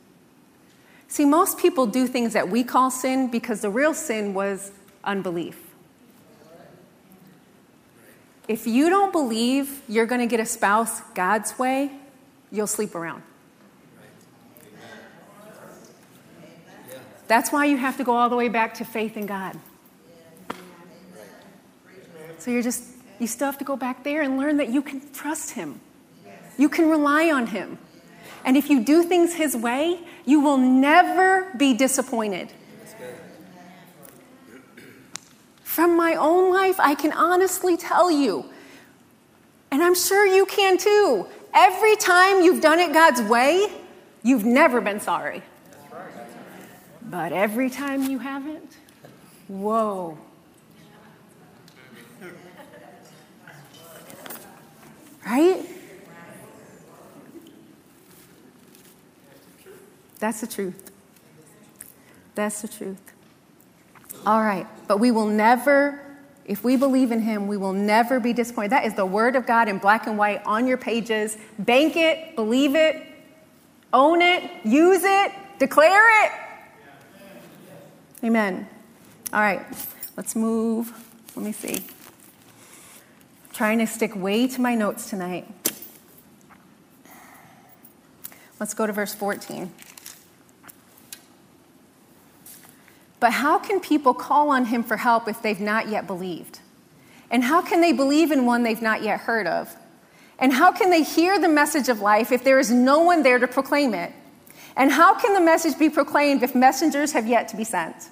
[1.10, 4.70] See, most people do things that we call sin because the real sin was
[5.02, 5.60] unbelief.
[8.46, 11.90] If you don't believe you're going to get a spouse God's way,
[12.52, 13.24] you'll sleep around.
[17.26, 19.58] That's why you have to go all the way back to faith in God.
[22.38, 22.84] So you're just,
[23.18, 25.80] you still have to go back there and learn that you can trust Him.
[26.56, 27.78] You can rely on Him.
[28.44, 32.52] And if you do things His way, you will never be disappointed.
[35.62, 38.44] From my own life, I can honestly tell you,
[39.70, 43.70] and I'm sure you can too, every time you've done it God's way,
[44.22, 45.42] you've never been sorry.
[47.02, 48.76] But every time you haven't,
[49.48, 50.18] whoa.
[55.26, 55.64] Right?
[60.20, 60.90] That's the truth.
[62.34, 63.00] That's the truth.
[64.26, 66.00] All right, but we will never,
[66.44, 68.72] if we believe in Him, we will never be disappointed.
[68.72, 71.38] That is the Word of God in black and white on your pages.
[71.58, 73.02] Bank it, believe it,
[73.92, 76.32] own it, use it, declare it.
[78.22, 78.68] Amen.
[79.32, 79.64] All right,
[80.16, 80.92] let's move.
[81.34, 81.76] Let me see.
[81.76, 85.48] I'm trying to stick way to my notes tonight.
[88.58, 89.72] Let's go to verse 14.
[93.20, 96.60] But how can people call on him for help if they've not yet believed?
[97.30, 99.74] And how can they believe in one they've not yet heard of?
[100.38, 103.38] And how can they hear the message of life if there is no one there
[103.38, 104.12] to proclaim it?
[104.74, 108.08] And how can the message be proclaimed if messengers have yet to be sent?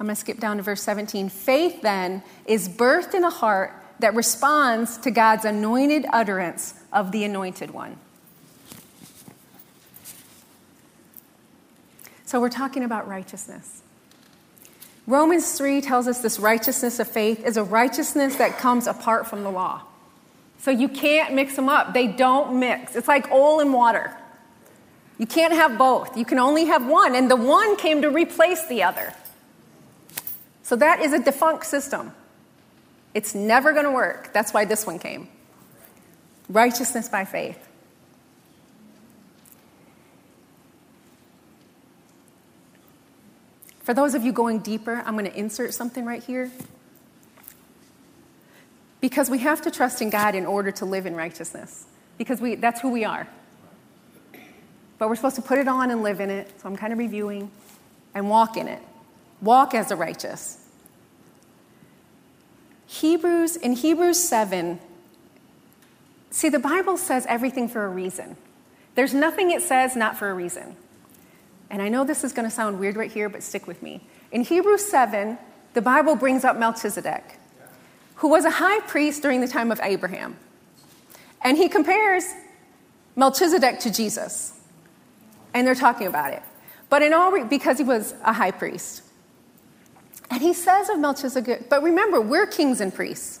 [0.00, 1.28] I'm going to skip down to verse 17.
[1.28, 7.22] Faith, then, is birthed in a heart that responds to God's anointed utterance of the
[7.22, 7.98] anointed one.
[12.30, 13.82] So, we're talking about righteousness.
[15.08, 19.42] Romans 3 tells us this righteousness of faith is a righteousness that comes apart from
[19.42, 19.82] the law.
[20.60, 22.94] So, you can't mix them up, they don't mix.
[22.94, 24.16] It's like oil and water.
[25.18, 28.64] You can't have both, you can only have one, and the one came to replace
[28.68, 29.12] the other.
[30.62, 32.12] So, that is a defunct system.
[33.12, 34.32] It's never going to work.
[34.32, 35.26] That's why this one came.
[36.48, 37.69] Righteousness by faith.
[43.90, 46.52] For those of you going deeper, I'm going to insert something right here.
[49.00, 51.86] Because we have to trust in God in order to live in righteousness.
[52.16, 53.26] Because we, that's who we are.
[54.98, 56.52] But we're supposed to put it on and live in it.
[56.62, 57.50] So I'm kind of reviewing
[58.14, 58.80] and walk in it.
[59.42, 60.64] Walk as the righteous.
[62.86, 64.78] Hebrews, in Hebrews 7,
[66.30, 68.36] see, the Bible says everything for a reason.
[68.94, 70.76] There's nothing it says not for a reason.
[71.70, 74.00] And I know this is going to sound weird right here, but stick with me.
[74.32, 75.38] In Hebrews 7,
[75.74, 77.38] the Bible brings up Melchizedek,
[78.16, 80.36] who was a high priest during the time of Abraham.
[81.42, 82.24] And he compares
[83.16, 84.58] Melchizedek to Jesus.
[85.54, 86.42] And they're talking about it.
[86.88, 89.02] But in all, re- because he was a high priest.
[90.30, 93.40] And he says of Melchizedek, but remember, we're kings and priests.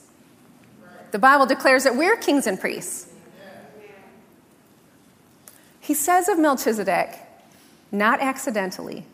[1.10, 3.08] The Bible declares that we're kings and priests.
[5.80, 7.18] He says of Melchizedek,
[7.92, 9.04] not accidentally.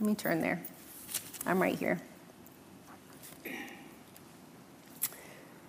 [0.00, 0.62] Let me turn there.
[1.46, 2.00] I'm right here.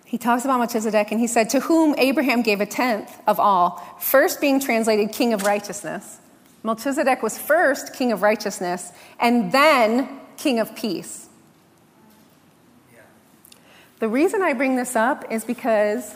[0.04, 3.78] He talks about Melchizedek and he said, To whom Abraham gave a tenth of all,
[3.98, 6.20] first being translated king of righteousness.
[6.62, 11.28] Melchizedek was first king of righteousness and then king of peace.
[13.98, 16.14] The reason I bring this up is because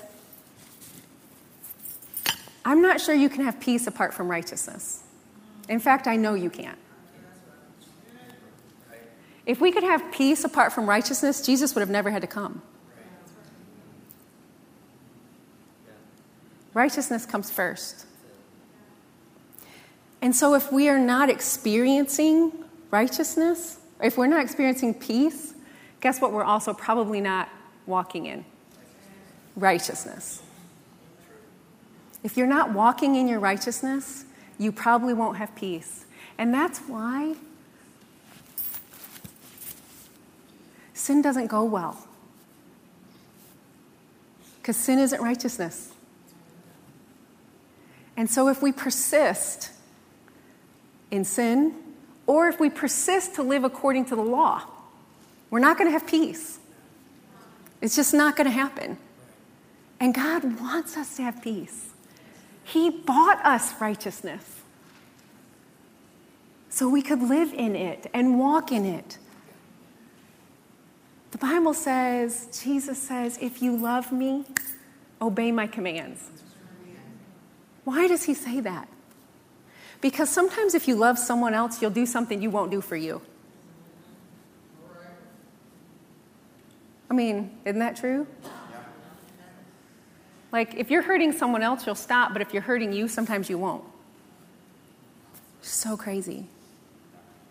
[2.64, 5.03] I'm not sure you can have peace apart from righteousness.
[5.68, 6.78] In fact, I know you can't.
[9.44, 12.61] If we could have peace apart from righteousness, Jesus would have never had to come.
[16.74, 18.07] Righteousness comes first.
[20.20, 22.52] And so, if we are not experiencing
[22.90, 25.54] righteousness, if we're not experiencing peace,
[26.00, 26.33] guess what?
[26.33, 27.48] We're also probably not
[27.87, 28.44] walking in
[29.57, 30.42] righteousness.
[32.22, 34.24] If you're not walking in your righteousness,
[34.59, 36.05] you probably won't have peace.
[36.37, 37.35] And that's why
[40.94, 42.07] sin doesn't go well.
[44.61, 45.92] Because sin isn't righteousness.
[48.16, 49.71] And so if we persist
[51.11, 51.75] in sin,
[52.27, 54.62] or if we persist to live according to the law,
[55.51, 56.59] we're not going to have peace.
[57.81, 58.99] It's just not going to happen.
[60.01, 61.88] And God wants us to have peace.
[62.68, 64.44] He bought us righteousness
[66.68, 69.16] so we could live in it and walk in it.
[71.31, 74.44] The Bible says, Jesus says, if you love me,
[75.18, 76.22] obey my commands.
[77.85, 78.87] Why does he say that?
[80.02, 83.22] Because sometimes if you love someone else, you'll do something you won't do for you.
[87.11, 88.26] I mean, isn't that true?
[90.50, 93.58] Like, if you're hurting someone else, you'll stop, but if you're hurting you, sometimes you
[93.58, 93.85] won't.
[95.60, 96.46] So crazy.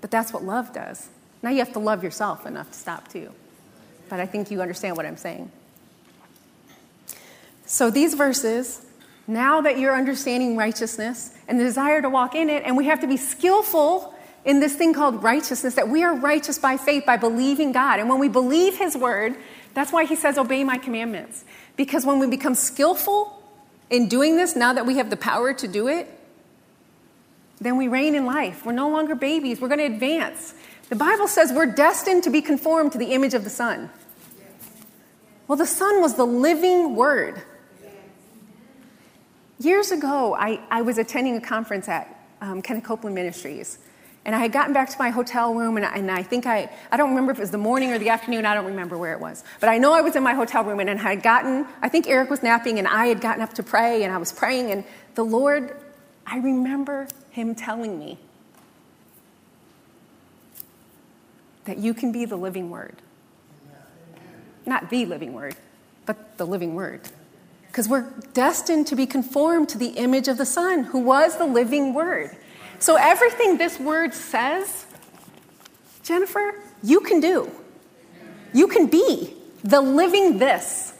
[0.01, 1.09] But that's what love does.
[1.43, 3.31] Now you have to love yourself enough to stop too.
[4.09, 5.51] But I think you understand what I'm saying.
[7.65, 8.85] So these verses
[9.27, 13.01] now that you're understanding righteousness and the desire to walk in it, and we have
[13.01, 14.15] to be skillful
[14.45, 17.99] in this thing called righteousness, that we are righteous by faith, by believing God.
[17.99, 19.35] And when we believe His word,
[19.77, 21.45] that's why He says, Obey my commandments.
[21.75, 23.41] Because when we become skillful
[23.89, 26.09] in doing this, now that we have the power to do it,
[27.59, 28.65] then we reign in life.
[28.65, 30.53] We're no longer babies, we're going to advance.
[30.89, 33.89] The Bible says we're destined to be conformed to the image of the Son.
[35.47, 37.41] Well, the Son was the living Word.
[39.59, 43.79] Years ago, I, I was attending a conference at um, Kenneth Copeland Ministries.
[44.27, 46.69] And I had gotten back to my hotel room, and I, and I, think I,
[46.91, 49.13] I don't remember if it was the morning or the afternoon, I don't remember where
[49.13, 49.41] it was.
[49.61, 52.07] But I know I was in my hotel room, and I had gotten, I think
[52.07, 54.83] Eric was napping, and I had gotten up to pray, and I was praying, and
[55.15, 55.77] the Lord,
[56.25, 58.17] I remember Him telling me
[61.63, 62.97] that you can be the living Word.
[64.65, 65.55] Not the living Word,
[66.05, 66.99] but the living Word.
[67.67, 71.45] Because we're destined to be conformed to the image of the Son, who was the
[71.45, 72.35] living Word.
[72.79, 74.85] So, everything this word says,
[76.03, 77.51] Jennifer, you can do.
[78.53, 80.93] You can be the living this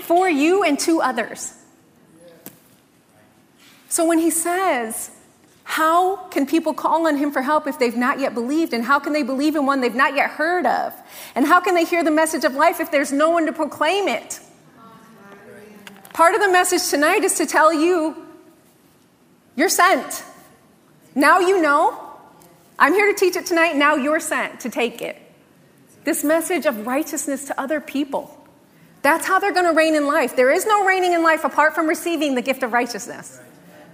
[0.00, 1.54] for you and to others.
[3.88, 5.10] So, when he says,
[5.64, 8.72] how can people call on him for help if they've not yet believed?
[8.72, 10.94] And how can they believe in one they've not yet heard of?
[11.34, 14.06] And how can they hear the message of life if there's no one to proclaim
[14.06, 14.38] it?
[16.12, 18.16] Part of the message tonight is to tell you
[19.56, 20.22] you're sent.
[21.16, 22.02] Now you know.
[22.78, 23.74] I'm here to teach it tonight.
[23.74, 25.20] Now you're sent to take it.
[26.04, 28.46] This message of righteousness to other people.
[29.00, 30.36] That's how they're going to reign in life.
[30.36, 33.40] There is no reigning in life apart from receiving the gift of righteousness.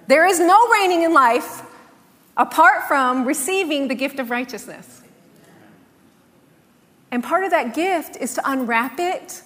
[0.09, 1.63] There is no reigning in life
[2.37, 5.03] apart from receiving the gift of righteousness.
[7.13, 9.43] And part of that gift is to unwrap it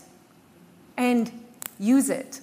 [0.97, 1.31] and
[1.79, 2.41] use it,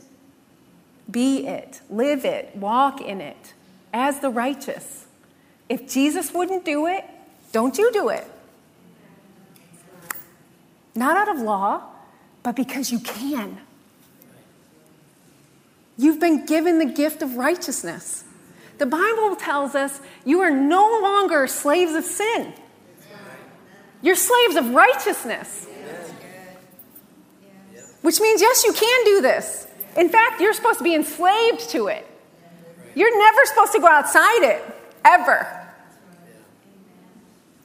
[1.09, 3.53] be it, live it, walk in it
[3.93, 5.02] as the righteous.
[5.73, 7.03] If Jesus wouldn't do it,
[7.51, 8.27] don't you do it.
[10.93, 11.81] Not out of law,
[12.43, 13.57] but because you can.
[15.97, 18.23] You've been given the gift of righteousness.
[18.77, 22.53] The Bible tells us you are no longer slaves of sin.
[24.03, 25.65] You're slaves of righteousness.
[28.03, 29.65] Which means, yes, you can do this.
[29.97, 32.05] In fact, you're supposed to be enslaved to it.
[32.93, 34.63] You're never supposed to go outside it
[35.03, 35.61] ever.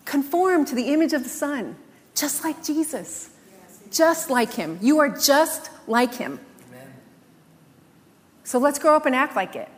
[0.09, 1.77] Conform to the image of the Son,
[2.15, 3.29] just like Jesus,
[3.91, 4.79] just like Him.
[4.81, 6.41] You are just like Him.
[8.43, 9.69] So let's grow up and act like it.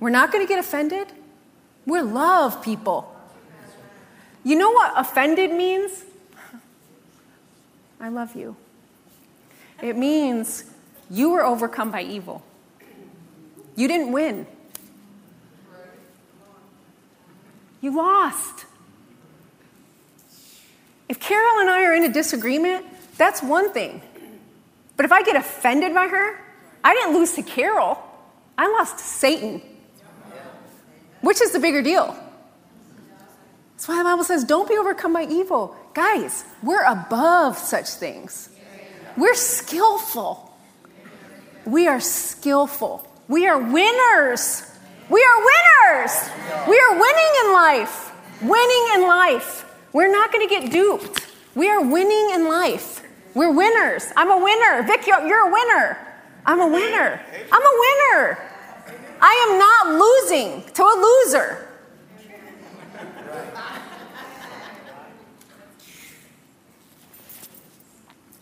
[0.00, 1.08] We're not going to get offended.
[1.84, 3.14] We're love people.
[4.44, 6.06] You know what offended means?
[8.00, 8.56] I love you.
[9.82, 10.64] It means
[11.10, 12.42] you were overcome by evil.
[13.76, 14.46] You didn't win.
[17.82, 18.64] You lost.
[21.08, 22.86] If Carol and I are in a disagreement,
[23.18, 24.00] that's one thing.
[24.96, 26.40] But if I get offended by her,
[26.82, 27.98] I didn't lose to Carol,
[28.56, 29.60] I lost to Satan.
[31.20, 32.16] Which is the bigger deal?
[33.72, 35.76] That's why the Bible says, don't be overcome by evil.
[35.92, 38.48] Guys, we're above such things.
[39.16, 40.56] We're skillful.
[41.64, 43.06] We are skillful.
[43.28, 44.71] We are winners.
[45.08, 46.30] We are winners.
[46.68, 48.12] We are winning in life.
[48.42, 49.64] Winning in life.
[49.92, 51.26] We're not going to get duped.
[51.54, 53.02] We are winning in life.
[53.34, 54.06] We're winners.
[54.16, 54.82] I'm a winner.
[54.82, 55.98] Vic, you're a winner.
[56.46, 57.20] I'm a winner.
[57.52, 58.38] I'm a winner.
[59.20, 61.68] I am not losing to a loser.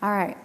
[0.01, 0.37] All right.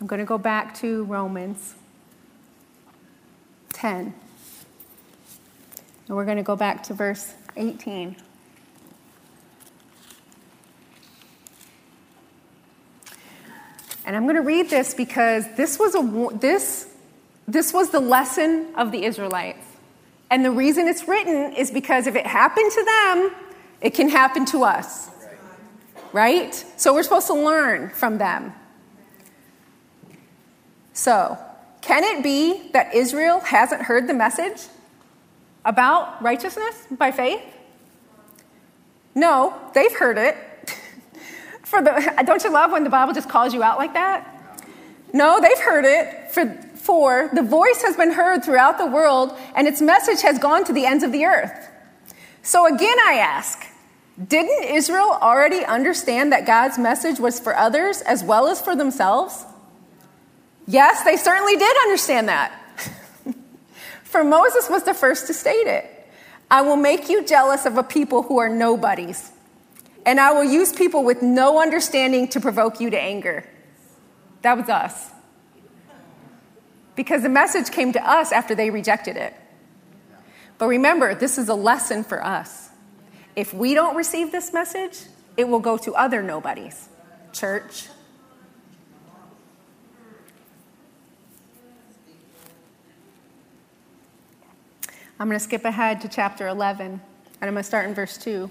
[0.00, 1.74] I'm going to go back to Romans
[3.74, 4.14] 10.
[6.06, 8.16] And we're going to go back to verse 18.
[14.06, 16.88] And I'm going to read this because this was a this
[17.46, 19.66] this was the lesson of the Israelites.
[20.30, 23.30] And the reason it's written is because if it happened to them,
[23.82, 25.10] it can happen to us.
[26.12, 26.54] Right?
[26.76, 28.54] So we're supposed to learn from them.
[31.00, 31.38] So,
[31.80, 34.66] can it be that Israel hasn't heard the message
[35.64, 37.40] about righteousness by faith?
[39.14, 40.36] No, they've heard it.
[41.62, 44.62] For the, don't you love when the Bible just calls you out like that?
[45.14, 46.32] No, they've heard it.
[46.32, 46.44] For,
[46.74, 50.72] for the voice has been heard throughout the world, and its message has gone to
[50.74, 51.70] the ends of the earth.
[52.42, 53.66] So again, I ask
[54.28, 59.46] didn't Israel already understand that God's message was for others as well as for themselves?
[60.66, 62.52] Yes, they certainly did understand that.
[64.04, 65.84] For Moses was the first to state it.
[66.50, 69.30] I will make you jealous of a people who are nobodies,
[70.04, 73.48] and I will use people with no understanding to provoke you to anger.
[74.42, 75.10] That was us.
[76.96, 79.32] Because the message came to us after they rejected it.
[80.58, 82.70] But remember, this is a lesson for us.
[83.36, 84.98] If we don't receive this message,
[85.36, 86.88] it will go to other nobodies.
[87.32, 87.86] Church.
[95.20, 97.00] I'm going to skip ahead to chapter 11, and
[97.42, 98.50] I'm going to start in verse 2.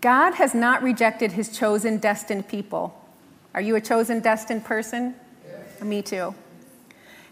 [0.00, 2.98] God has not rejected his chosen, destined people.
[3.52, 5.16] Are you a chosen, destined person?
[5.46, 5.82] Yes.
[5.82, 6.34] Me too.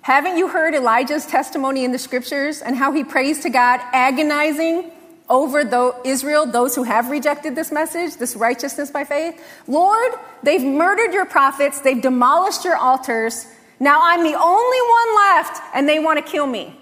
[0.03, 4.93] Haven't you heard Elijah's testimony in the scriptures and how he prays to God, agonizing
[5.31, 9.43] over the, Israel, those who have rejected this message, this righteousness by faith?
[9.66, 10.12] Lord,
[10.43, 13.47] they've murdered your prophets, they've demolished your altars.
[13.79, 16.74] Now I'm the only one left, and they want to kill me.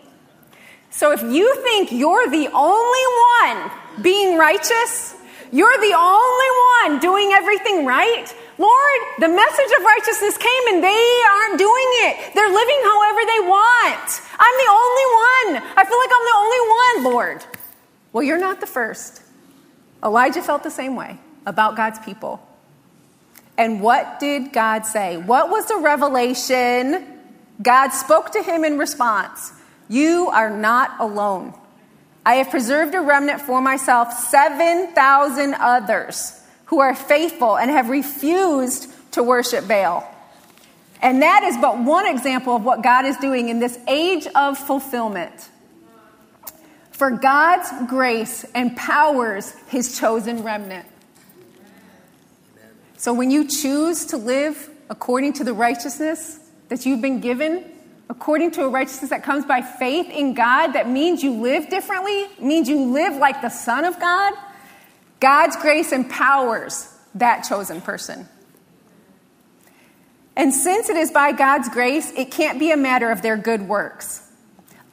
[0.91, 3.05] So if you think you're the only
[3.41, 3.71] one
[4.03, 5.17] being righteous,
[5.51, 6.51] you're the only
[6.91, 12.35] one doing everything right, Lord, the message of righteousness came and they aren't doing it.
[12.35, 14.23] They're living however they want.
[14.39, 15.73] I'm the only one.
[15.77, 17.45] I feel like I'm the only one, Lord.
[18.13, 19.23] Well, you're not the first.
[20.05, 22.41] Elijah felt the same way about God's people.
[23.57, 25.17] And what did God say?
[25.17, 27.07] What was the revelation?
[27.63, 29.53] God spoke to him in response
[29.89, 31.55] You are not alone.
[32.27, 38.89] I have preserved a remnant for myself, 7,000 others who are faithful and have refused
[39.13, 40.09] to worship Baal.
[41.03, 44.57] And that is but one example of what God is doing in this age of
[44.57, 45.51] fulfillment.
[46.93, 50.87] For God's grace empowers his chosen remnant.
[53.05, 56.41] So when you choose to live according to the righteousness
[56.71, 57.63] that you've been given,
[58.09, 62.29] according to a righteousness that comes by faith in God, that means you live differently,
[62.41, 64.33] means you live like the Son of God,
[65.21, 68.27] God's grace empowers that chosen person.
[70.35, 73.69] And since it is by God's grace, it can't be a matter of their good
[73.69, 74.27] works.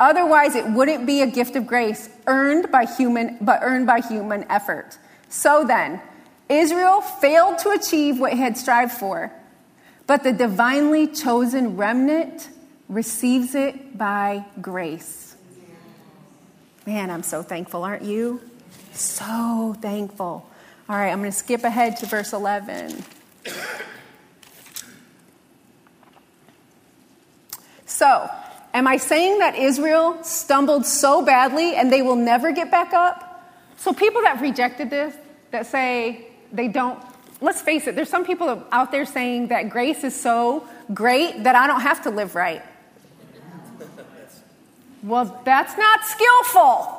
[0.02, 4.44] Otherwise, it wouldn't be a gift of grace earned by human, but earned by human
[4.52, 4.98] effort.
[5.30, 6.02] So then,
[6.52, 9.32] Israel failed to achieve what it had strived for,
[10.06, 12.50] but the divinely chosen remnant
[12.90, 15.38] receives it by grace.
[16.86, 18.42] Man, I'm so thankful, aren't you?
[18.92, 20.46] So thankful.
[20.90, 23.02] All right, I'm going to skip ahead to verse 11.
[27.86, 28.30] So,
[28.74, 33.48] am I saying that Israel stumbled so badly and they will never get back up?
[33.78, 35.16] So, people that rejected this,
[35.52, 37.00] that say they don't,
[37.40, 41.56] let's face it, there's some people out there saying that grace is so great that
[41.56, 42.64] I don't have to live right.
[45.04, 46.98] Well, that's not skillful.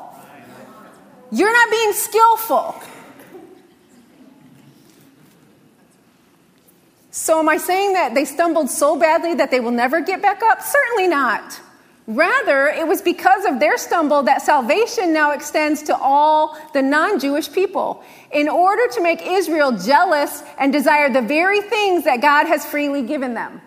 [1.30, 2.74] You're not being skillful.
[7.10, 10.42] So, am I saying that they stumbled so badly that they will never get back
[10.42, 10.62] up?
[10.62, 11.60] Certainly not.
[12.06, 17.20] Rather, it was because of their stumble that salvation now extends to all the non
[17.20, 22.46] Jewish people in order to make Israel jealous and desire the very things that God
[22.46, 23.60] has freely given them.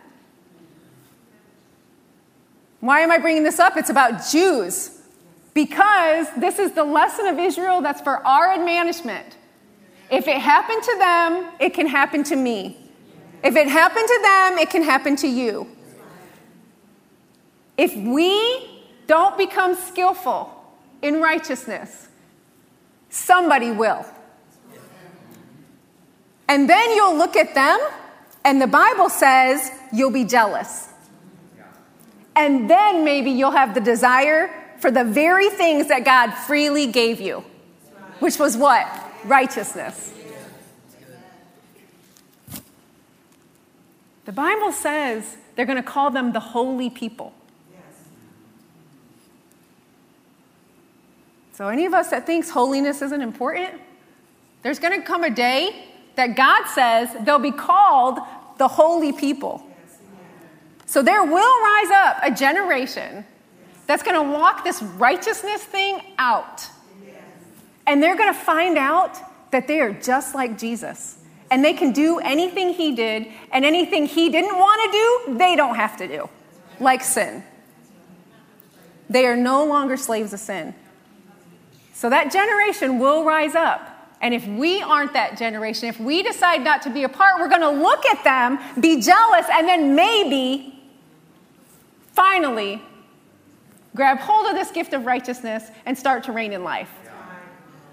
[2.82, 3.78] Why am I bringing this up?
[3.78, 5.02] It's about Jews
[5.54, 9.38] because this is the lesson of Israel that's for our admonishment.
[10.12, 12.78] If it happened to them, it can happen to me.
[13.44, 15.75] If it happened to them, it can happen to you.
[17.78, 20.52] If we don't become skillful
[21.02, 22.08] in righteousness,
[23.10, 24.06] somebody will.
[26.48, 27.80] And then you'll look at them,
[28.44, 30.90] and the Bible says you'll be jealous.
[32.36, 37.22] And then maybe you'll have the desire for the very things that God freely gave
[37.22, 37.44] you,
[38.20, 38.88] which was what?
[39.24, 40.14] Righteousness.
[44.26, 47.34] The Bible says they're going to call them the holy people.
[51.56, 53.80] So, any of us that thinks holiness isn't important,
[54.62, 55.86] there's going to come a day
[56.16, 58.20] that God says they'll be called
[58.58, 59.66] the holy people.
[60.86, 63.24] So, there will rise up a generation
[63.88, 66.68] that's going to walk this righteousness thing out.
[67.88, 69.18] And they're going to find out
[69.52, 71.20] that they are just like Jesus.
[71.50, 75.56] And they can do anything he did, and anything he didn't want to do, they
[75.56, 76.28] don't have to do,
[76.82, 77.46] like sin.
[79.10, 80.76] They are no longer slaves of sin.
[81.96, 83.90] So that generation will rise up.
[84.22, 87.48] And if we aren't that generation, if we decide not to be a part, we're
[87.48, 90.78] going to look at them, be jealous, and then maybe,
[92.12, 92.82] finally,
[93.96, 96.92] grab hold of this gift of righteousness, and start to reign in life.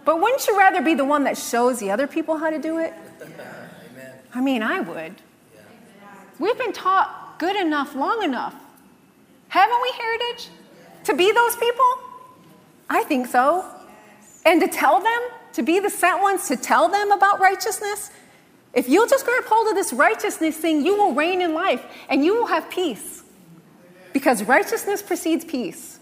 [0.05, 2.78] But wouldn't you rather be the one that shows the other people how to do
[2.78, 2.92] it?
[4.34, 5.14] I mean, I would.
[6.40, 8.57] We've been taught good enough long enough.
[9.46, 10.48] Haven't we, Heritage?
[11.05, 11.84] To be those people?
[12.90, 13.72] I think so.
[14.45, 15.20] And to tell them,
[15.55, 18.11] to be the sent ones to tell them about righteousness,
[18.74, 22.24] if you'll just grab hold of this righteousness thing, you will reign in life and
[22.24, 23.22] you will have peace.
[24.12, 25.99] Because righteousness precedes peace.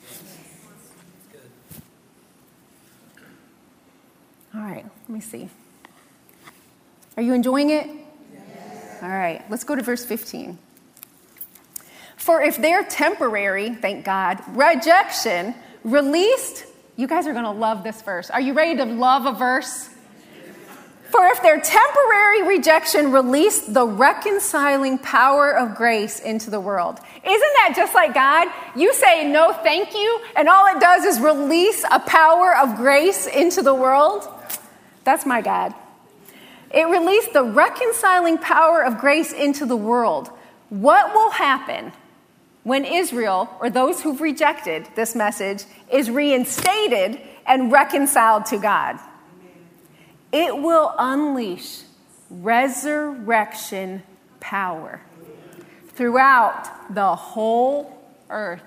[4.54, 5.48] All right, let me see.
[7.16, 7.88] Are you enjoying it?
[8.32, 9.02] Yes.
[9.02, 10.58] All right, let's go to verse 15.
[12.16, 16.66] For if their temporary, thank God, rejection released,
[17.00, 18.28] you guys are going to love this verse.
[18.28, 19.88] Are you ready to love a verse?
[21.10, 27.00] For if their temporary rejection released the reconciling power of grace into the world.
[27.24, 28.48] Isn't that just like God?
[28.76, 33.26] You say no thank you, and all it does is release a power of grace
[33.26, 34.28] into the world.
[35.04, 35.74] That's my God.
[36.70, 40.28] It released the reconciling power of grace into the world.
[40.68, 41.92] What will happen
[42.62, 48.98] when Israel, or those who've rejected this message, is reinstated and reconciled to God?
[50.32, 51.82] It will unleash
[52.30, 54.02] resurrection
[54.38, 55.00] power
[55.94, 57.98] throughout the whole
[58.28, 58.62] earth.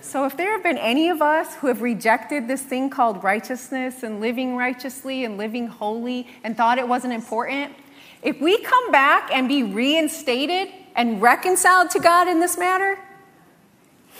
[0.00, 4.02] So, if there have been any of us who have rejected this thing called righteousness
[4.02, 7.74] and living righteously and living holy and thought it wasn't important,
[8.22, 12.98] if we come back and be reinstated and reconciled to God in this matter,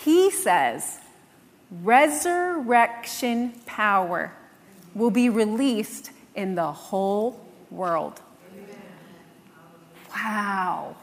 [0.03, 0.99] He says
[1.71, 4.33] resurrection power
[4.95, 8.21] will be released in the whole world.
[10.11, 10.95] Wow.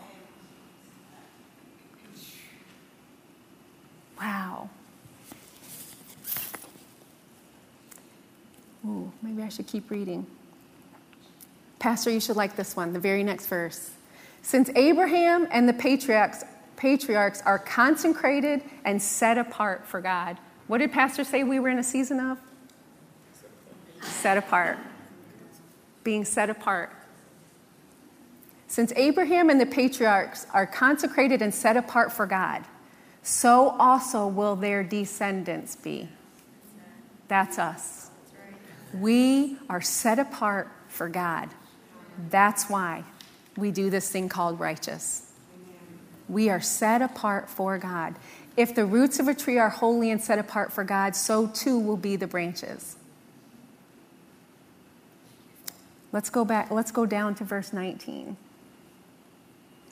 [4.19, 4.71] Wow.
[8.85, 10.27] Ooh, maybe I should keep reading.
[11.79, 13.91] Pastor, you should like this one, the very next verse.
[14.43, 16.45] Since Abraham and the patriarchs,
[16.77, 21.79] patriarchs are consecrated and set apart for God, what did Pastor say we were in
[21.79, 22.39] a season of?
[24.03, 24.79] Set apart.
[26.03, 26.93] Being set apart.
[28.69, 32.65] Since Abraham and the patriarchs are consecrated and set apart for God,
[33.23, 36.09] so also will their descendants be.
[37.29, 38.11] That's us.
[38.95, 41.49] We are set apart for God.
[42.31, 43.05] That's why
[43.57, 45.31] we do this thing called righteous.
[46.29, 48.17] We are set apart for God.
[48.57, 51.79] If the roots of a tree are holy and set apart for God, so too
[51.79, 52.97] will be the branches.
[56.13, 58.37] Let's go back, let's go down to verse 19.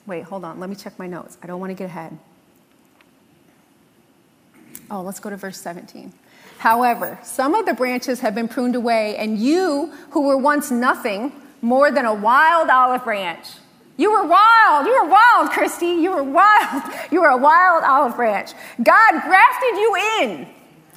[0.07, 0.59] Wait, hold on.
[0.59, 1.37] Let me check my notes.
[1.41, 2.17] I don't want to get ahead.
[4.89, 6.13] Oh, let's go to verse 17.
[6.57, 11.31] However, some of the branches have been pruned away, and you, who were once nothing
[11.61, 13.47] more than a wild olive branch,
[13.97, 14.85] you were wild.
[14.85, 15.87] You were wild, Christy.
[15.87, 16.83] You were wild.
[17.11, 18.51] You were a wild olive branch.
[18.83, 20.47] God grafted you in.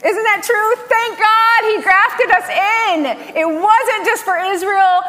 [0.04, 0.74] Isn't that true?
[0.88, 3.36] Thank God he grafted us in.
[3.36, 5.00] It wasn't just for Israel,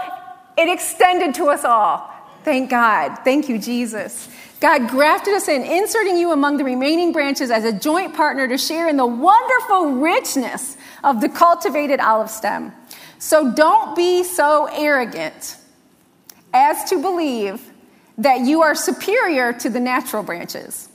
[0.58, 2.12] it extended to us all.
[2.44, 3.20] Thank God.
[3.24, 4.30] Thank you, Jesus.
[4.60, 8.58] God grafted us in, inserting you among the remaining branches as a joint partner to
[8.58, 12.74] share in the wonderful richness of the cultivated olive stem.
[13.20, 15.58] So don't be so arrogant
[16.54, 17.62] as to believe
[18.18, 20.90] that you are superior to the natural branches.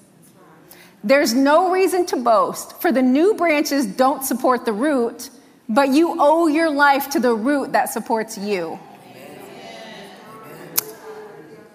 [1.04, 5.28] There's no reason to boast, for the new branches don't support the root,
[5.68, 8.78] but you owe your life to the root that supports you.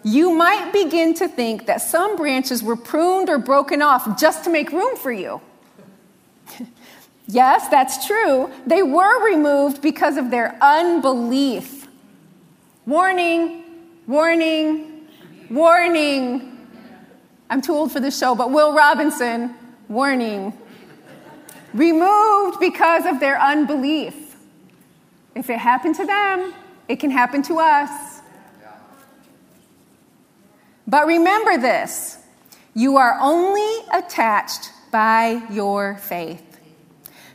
[0.04, 4.50] You might begin to think that some branches were pruned or broken off just to
[4.50, 5.42] make room for you.
[7.30, 8.52] Yes, that's true.
[8.68, 11.88] They were removed because of their unbelief.
[12.86, 13.64] Warning,
[14.06, 14.90] warning,
[15.50, 16.68] Warning.
[17.50, 19.56] I'm too old for this show, but Will Robinson,
[19.88, 20.54] warning.
[21.74, 24.38] Removed because of their unbelief.
[25.34, 26.54] If it happened to them,
[26.88, 28.22] it can happen to us.
[30.88, 32.18] But remember this
[32.76, 36.49] you are only attached by your faith.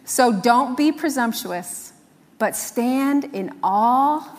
[0.05, 1.93] So don't be presumptuous,
[2.39, 4.39] but stand in awe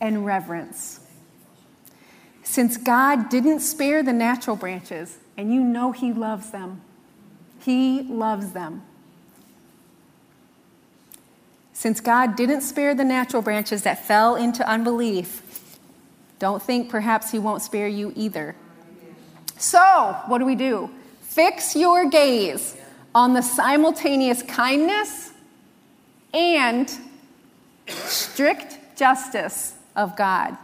[0.00, 1.00] and reverence.
[2.42, 6.82] Since God didn't spare the natural branches, and you know He loves them,
[7.60, 8.82] He loves them.
[11.72, 15.78] Since God didn't spare the natural branches that fell into unbelief,
[16.38, 18.54] don't think perhaps He won't spare you either.
[19.56, 20.90] So, what do we do?
[21.22, 22.76] Fix your gaze
[23.14, 25.32] on the simultaneous kindness
[26.32, 26.90] and
[27.86, 30.56] strict justice of God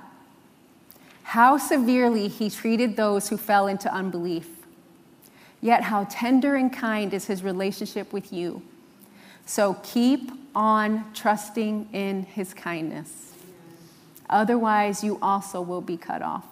[1.27, 4.49] how severely he treated those who fell into unbelief.
[5.61, 8.63] Yet, how tender and kind is his relationship with you.
[9.45, 13.33] So, keep on trusting in his kindness.
[14.31, 16.47] Otherwise, you also will be cut off.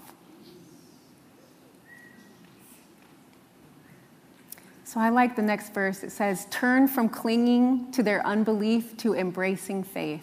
[4.95, 6.05] So I like the next verse.
[6.05, 10.23] It says, Turn from clinging to their unbelief to embracing faith.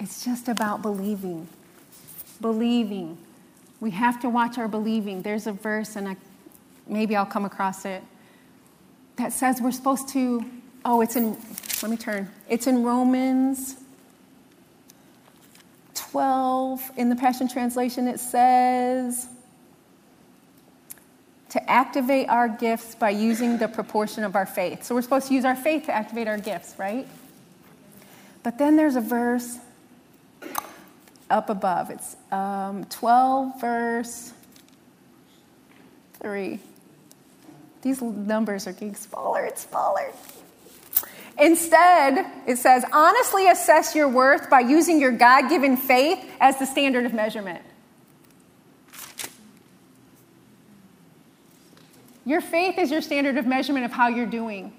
[0.00, 1.46] It's just about believing.
[2.40, 3.16] Believing.
[3.78, 5.22] We have to watch our believing.
[5.22, 6.16] There's a verse, and I,
[6.88, 8.02] maybe I'll come across it,
[9.14, 10.44] that says we're supposed to.
[10.84, 11.36] Oh, it's in,
[11.82, 12.28] let me turn.
[12.48, 13.76] It's in Romans
[15.94, 18.08] 12 in the Passion Translation.
[18.08, 19.28] It says,
[21.50, 24.84] to activate our gifts by using the proportion of our faith.
[24.84, 27.06] So we're supposed to use our faith to activate our gifts, right?
[28.42, 29.58] But then there's a verse
[31.30, 31.90] up above.
[31.90, 34.32] It's um, 12, verse
[36.20, 36.58] 3.
[37.82, 40.12] These numbers are getting smaller and smaller.
[41.38, 46.64] Instead, it says, honestly assess your worth by using your God given faith as the
[46.66, 47.62] standard of measurement.
[52.26, 54.72] Your faith is your standard of measurement of how you're doing,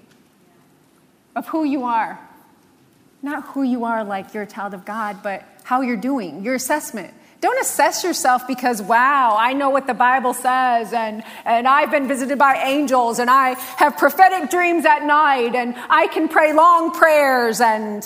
[1.34, 2.20] of who you are.
[3.22, 6.54] Not who you are like you're a child of God, but how you're doing, your
[6.54, 7.12] assessment.
[7.40, 12.06] Don't assess yourself because, wow, I know what the Bible says, and, and I've been
[12.06, 16.92] visited by angels, and I have prophetic dreams at night, and I can pray long
[16.92, 18.04] prayers, and.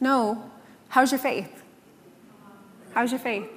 [0.00, 0.50] No.
[0.88, 1.62] How's your faith?
[2.92, 3.48] How's your faith?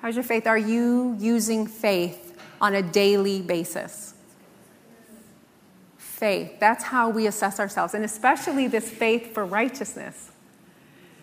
[0.00, 0.46] How's your faith?
[0.46, 4.14] Are you using faith on a daily basis?
[5.96, 6.58] Faith.
[6.60, 10.30] That's how we assess ourselves, and especially this faith for righteousness.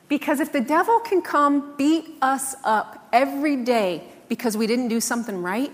[0.07, 4.99] Because if the devil can come beat us up every day because we didn't do
[4.99, 5.71] something right,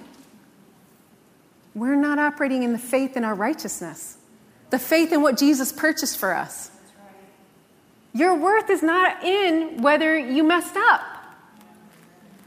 [1.75, 4.17] we're not operating in the faith in our righteousness,
[4.69, 6.71] the faith in what Jesus purchased for us.
[8.13, 11.01] Your worth is not in whether you messed up.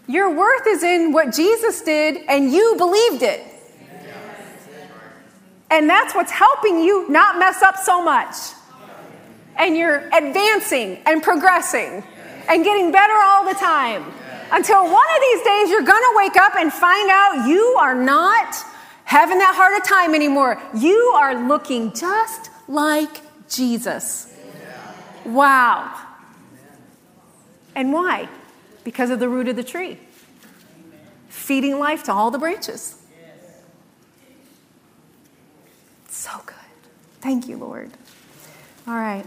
[0.09, 3.46] Your worth is in what Jesus did and you believed it.
[5.70, 8.36] And that's what's helping you not mess up so much.
[9.57, 12.05] And you're advancing and progressing
[12.48, 14.05] and getting better all the time.
[14.50, 17.94] Until one of these days you're going to wake up and find out you are
[17.94, 18.55] not
[19.05, 20.61] having that hard a time anymore.
[20.76, 24.34] You are looking just like Jesus.
[25.24, 25.94] Wow.
[27.74, 28.28] And why?
[28.84, 29.98] Because of the root of the tree,
[31.28, 32.96] feeding life to all the branches.
[36.08, 36.54] So good.
[37.20, 37.90] Thank you, Lord.
[38.86, 39.24] All right.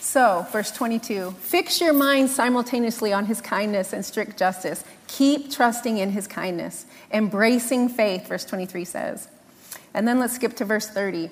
[0.00, 4.82] So, verse 22 fix your mind simultaneously on his kindness and strict justice.
[5.06, 9.28] Keep trusting in his kindness, embracing faith, verse 23 says.
[9.92, 11.30] And then let's skip to verse 30.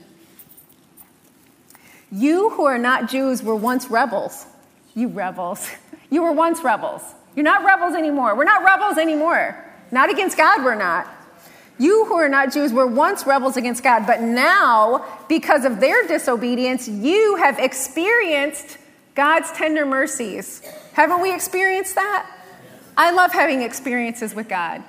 [2.11, 4.47] You who are not Jews were once rebels.
[4.95, 5.69] You rebels.
[6.09, 7.03] You were once rebels.
[7.35, 8.37] You're not rebels anymore.
[8.37, 9.61] We're not rebels anymore.
[9.91, 11.09] Not against God, we're not.
[11.79, 16.07] You who are not Jews were once rebels against God, but now, because of their
[16.07, 18.79] disobedience, you have experienced
[19.17, 20.63] God's tender mercies.
[20.93, 22.31] Haven't we experienced that?
[22.97, 24.83] I love having experiences with God.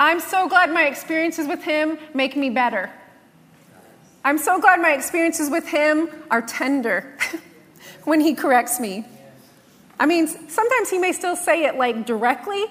[0.00, 2.90] I'm so glad my experiences with Him make me better.
[4.26, 7.16] I'm so glad my experiences with him are tender
[8.04, 9.04] when he corrects me.
[10.00, 12.64] I mean, sometimes he may still say it like directly,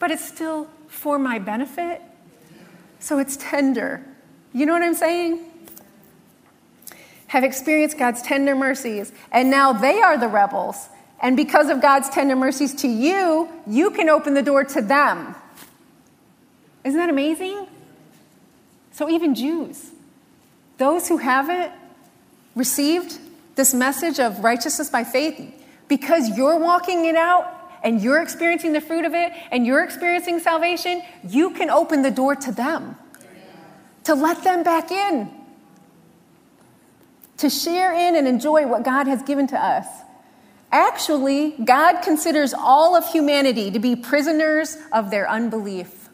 [0.00, 2.02] but it's still for my benefit.
[2.98, 4.04] So it's tender.
[4.52, 5.48] You know what I'm saying?
[7.28, 10.88] Have experienced God's tender mercies, and now they are the rebels.
[11.22, 15.36] And because of God's tender mercies to you, you can open the door to them.
[16.82, 17.68] Isn't that amazing?
[18.90, 19.92] So even Jews,
[20.78, 21.72] those who haven't
[22.54, 23.18] received
[23.56, 25.54] this message of righteousness by faith,
[25.88, 30.38] because you're walking it out and you're experiencing the fruit of it and you're experiencing
[30.38, 32.96] salvation, you can open the door to them,
[34.04, 35.30] to let them back in,
[37.36, 39.86] to share in and enjoy what God has given to us.
[40.70, 46.08] Actually, God considers all of humanity to be prisoners of their unbelief.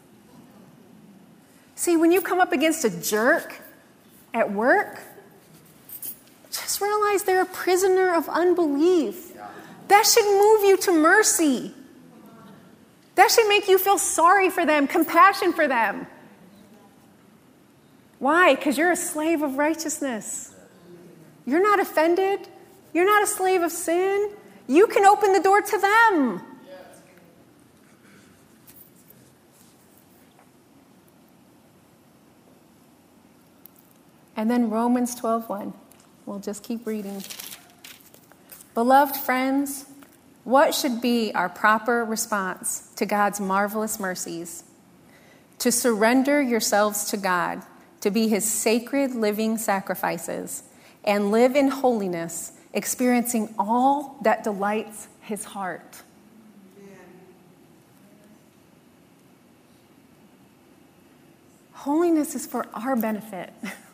[1.75, 3.61] See, when you come up against a jerk,
[4.35, 4.99] at work,
[6.51, 9.31] just realize they're a prisoner of unbelief.
[9.87, 11.73] That should move you to mercy.
[13.15, 16.05] That should make you feel sorry for them, compassion for them.
[18.19, 18.55] Why?
[18.55, 20.53] Because you're a slave of righteousness.
[21.45, 22.47] You're not offended.
[22.93, 24.31] You're not a slave of sin.
[24.67, 26.41] You can open the door to them.
[34.35, 35.73] And then Romans 12:1.
[36.25, 37.23] We'll just keep reading.
[38.73, 39.85] Beloved friends,
[40.43, 44.63] what should be our proper response to God's marvelous mercies?
[45.59, 47.63] To surrender yourselves to God,
[48.01, 50.63] to be his sacred living sacrifices,
[51.03, 56.01] and live in holiness, experiencing all that delights his heart.
[61.71, 63.53] Holiness is for our benefit.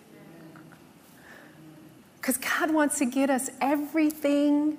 [2.22, 4.78] Because God wants to get us everything,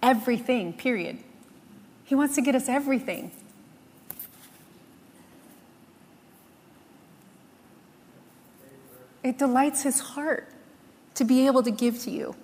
[0.00, 1.18] everything, period.
[2.04, 3.32] He wants to get us everything.
[9.24, 10.48] It delights his heart
[11.14, 12.36] to be able to give to you.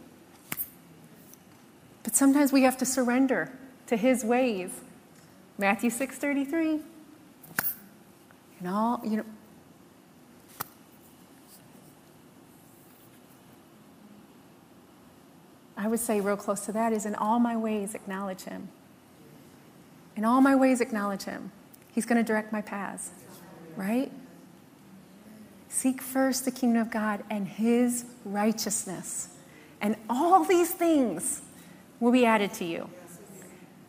[2.03, 3.53] But sometimes we have to surrender
[3.87, 4.71] to his ways.
[5.57, 6.83] Matthew 6:33
[8.59, 9.25] and all, you know.
[15.81, 18.69] I would say, real close to that, is in all my ways, acknowledge Him.
[20.15, 21.53] In all my ways, acknowledge Him.
[21.91, 23.13] He's going to direct my paths,
[23.77, 24.13] right?
[25.71, 29.31] Seek first the kingdom of God and His righteousness,
[29.81, 31.41] and all these things
[31.99, 32.91] will be added to you.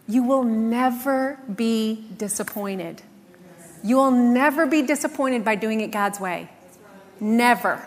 [0.08, 3.02] You will never be disappointed.
[3.84, 6.50] You will never be disappointed by doing it God's way.
[7.20, 7.86] Never.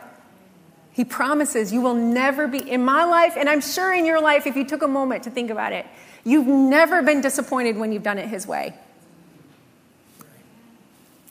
[0.94, 4.46] He promises you will never be, in my life, and I'm sure in your life,
[4.46, 5.84] if you took a moment to think about it,
[6.24, 8.74] you've never been disappointed when you've done it His way.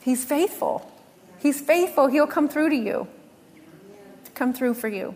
[0.02, 0.92] He's faithful.
[1.40, 2.08] He's faithful.
[2.08, 3.08] He'll come through to you,
[4.36, 5.16] come through for you.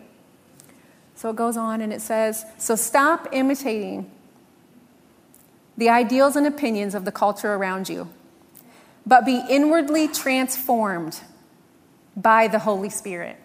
[1.14, 4.10] So it goes on and it says, So stop imitating
[5.76, 8.08] the ideals and opinions of the culture around you
[9.08, 11.18] but be inwardly transformed
[12.14, 13.36] by the Holy Spirit.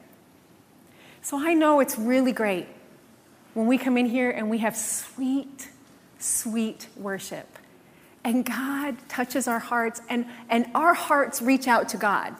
[1.24, 2.68] So I know it's really great
[3.54, 5.70] when we come in here and we have sweet,
[6.20, 7.48] sweet worship.
[8.26, 12.36] And God touches our hearts, and, and our hearts reach out to God.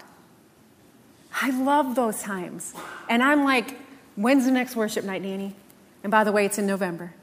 [1.42, 2.74] I love those times.
[3.10, 3.78] And I'm like,
[4.16, 5.56] when's the next worship night, Nanny?
[6.04, 7.14] And by the way, it's in November.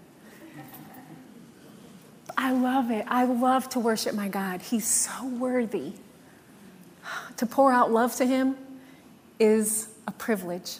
[2.38, 3.04] I love it.
[3.06, 4.62] I love to worship my God.
[4.62, 5.92] He's so worthy.
[7.36, 8.56] To pour out love to Him
[9.38, 10.78] is a privilege.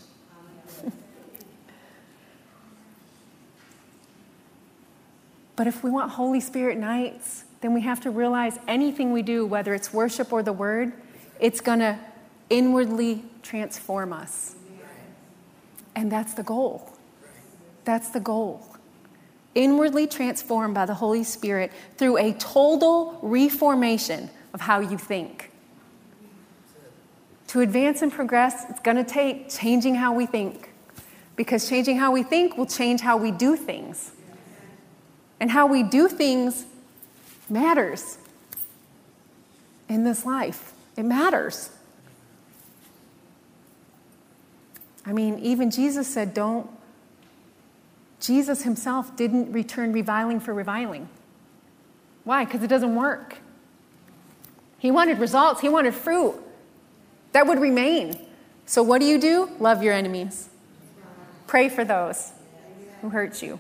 [5.61, 9.45] But if we want Holy Spirit nights, then we have to realize anything we do,
[9.45, 10.95] whether it's worship or the Word,
[11.39, 11.99] it's going to
[12.49, 14.55] inwardly transform us.
[15.95, 16.91] And that's the goal.
[17.85, 18.67] That's the goal
[19.55, 25.51] inwardly transformed by the Holy Spirit through a total reformation of how you think.
[27.49, 30.71] To advance and progress, it's going to take changing how we think.
[31.37, 34.13] Because changing how we think will change how we do things.
[35.41, 36.67] And how we do things
[37.49, 38.19] matters
[39.89, 40.73] in this life.
[40.97, 41.71] It matters.
[45.05, 46.71] I mean, even Jesus said, don't
[48.21, 51.09] Jesus himself didn't return reviling for reviling.
[52.25, 52.45] Why?
[52.45, 53.39] Because it doesn't work.
[54.79, 56.35] He wanted results, he wanted fruit
[57.33, 58.19] that would remain.
[58.67, 59.51] So, what do you do?
[59.59, 60.49] Love your enemies,
[61.47, 62.33] pray for those
[63.01, 63.59] who hurt you.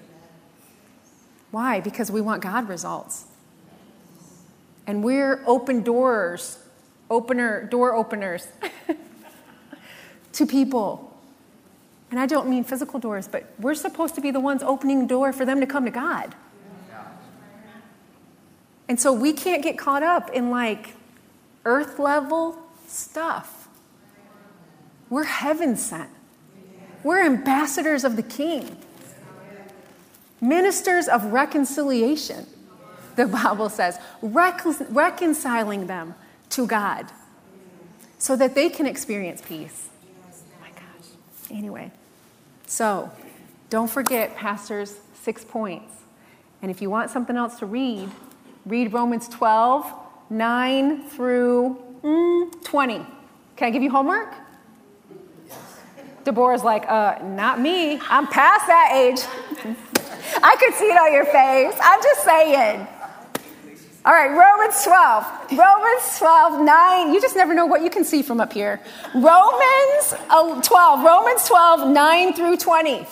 [1.51, 1.80] Why?
[1.80, 3.24] Because we want God results.
[4.86, 6.59] And we're open doors,
[7.11, 8.46] opener, door openers
[10.32, 11.18] to people.
[12.11, 15.32] And I don't mean physical doors, but we're supposed to be the ones opening door
[15.32, 16.34] for them to come to God.
[18.88, 20.94] And so we can't get caught up in like
[21.64, 23.68] earth level stuff.
[25.09, 26.11] We're heaven sent.
[27.05, 28.76] We're ambassadors of the King,
[30.41, 32.47] ministers of reconciliation,
[33.16, 36.14] the Bible says, recon- reconciling them
[36.51, 37.07] to God
[38.18, 39.88] so that they can experience peace.
[40.26, 41.09] Oh my gosh.
[41.51, 41.91] Anyway.
[42.66, 43.11] So,
[43.68, 45.93] don't forget Pastor's six points.
[46.62, 48.09] And if you want something else to read,
[48.66, 49.93] read Romans 12,
[50.30, 52.95] 9 through mm, 20.
[53.57, 54.32] Can I give you homework?
[56.24, 57.99] Deborah's like, uh, not me.
[58.09, 59.20] I'm past that age.
[60.42, 61.78] I could see it on your face.
[61.82, 62.86] I'm just saying.
[64.04, 65.58] All right, Romans 12.
[65.58, 67.12] Romans 12, 9.
[67.12, 68.80] You just never know what you can see from up here.
[69.14, 71.04] Romans uh, 12.
[71.04, 73.06] Romans 12, 9 through 20.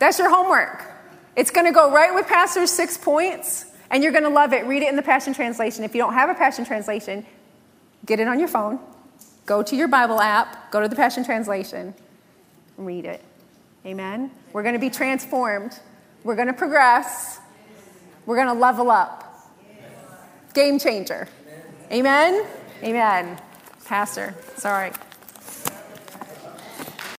[0.00, 0.84] That's your homework.
[1.36, 4.66] It's going to go right with Pastor's six points, and you're going to love it.
[4.66, 5.84] Read it in the Passion Translation.
[5.84, 7.24] If you don't have a Passion Translation,
[8.06, 8.78] get it on your phone.
[9.46, 11.94] Go to your Bible app, go to the Passion Translation,
[12.76, 13.22] read it.
[13.84, 14.30] Amen?
[14.52, 15.78] We're going to be transformed.
[16.24, 17.38] We're going to progress.
[18.24, 19.20] We're going to level up.
[20.54, 21.28] Game changer.
[21.92, 22.46] Amen?
[22.82, 23.38] Amen.
[23.84, 24.90] Pastor, sorry.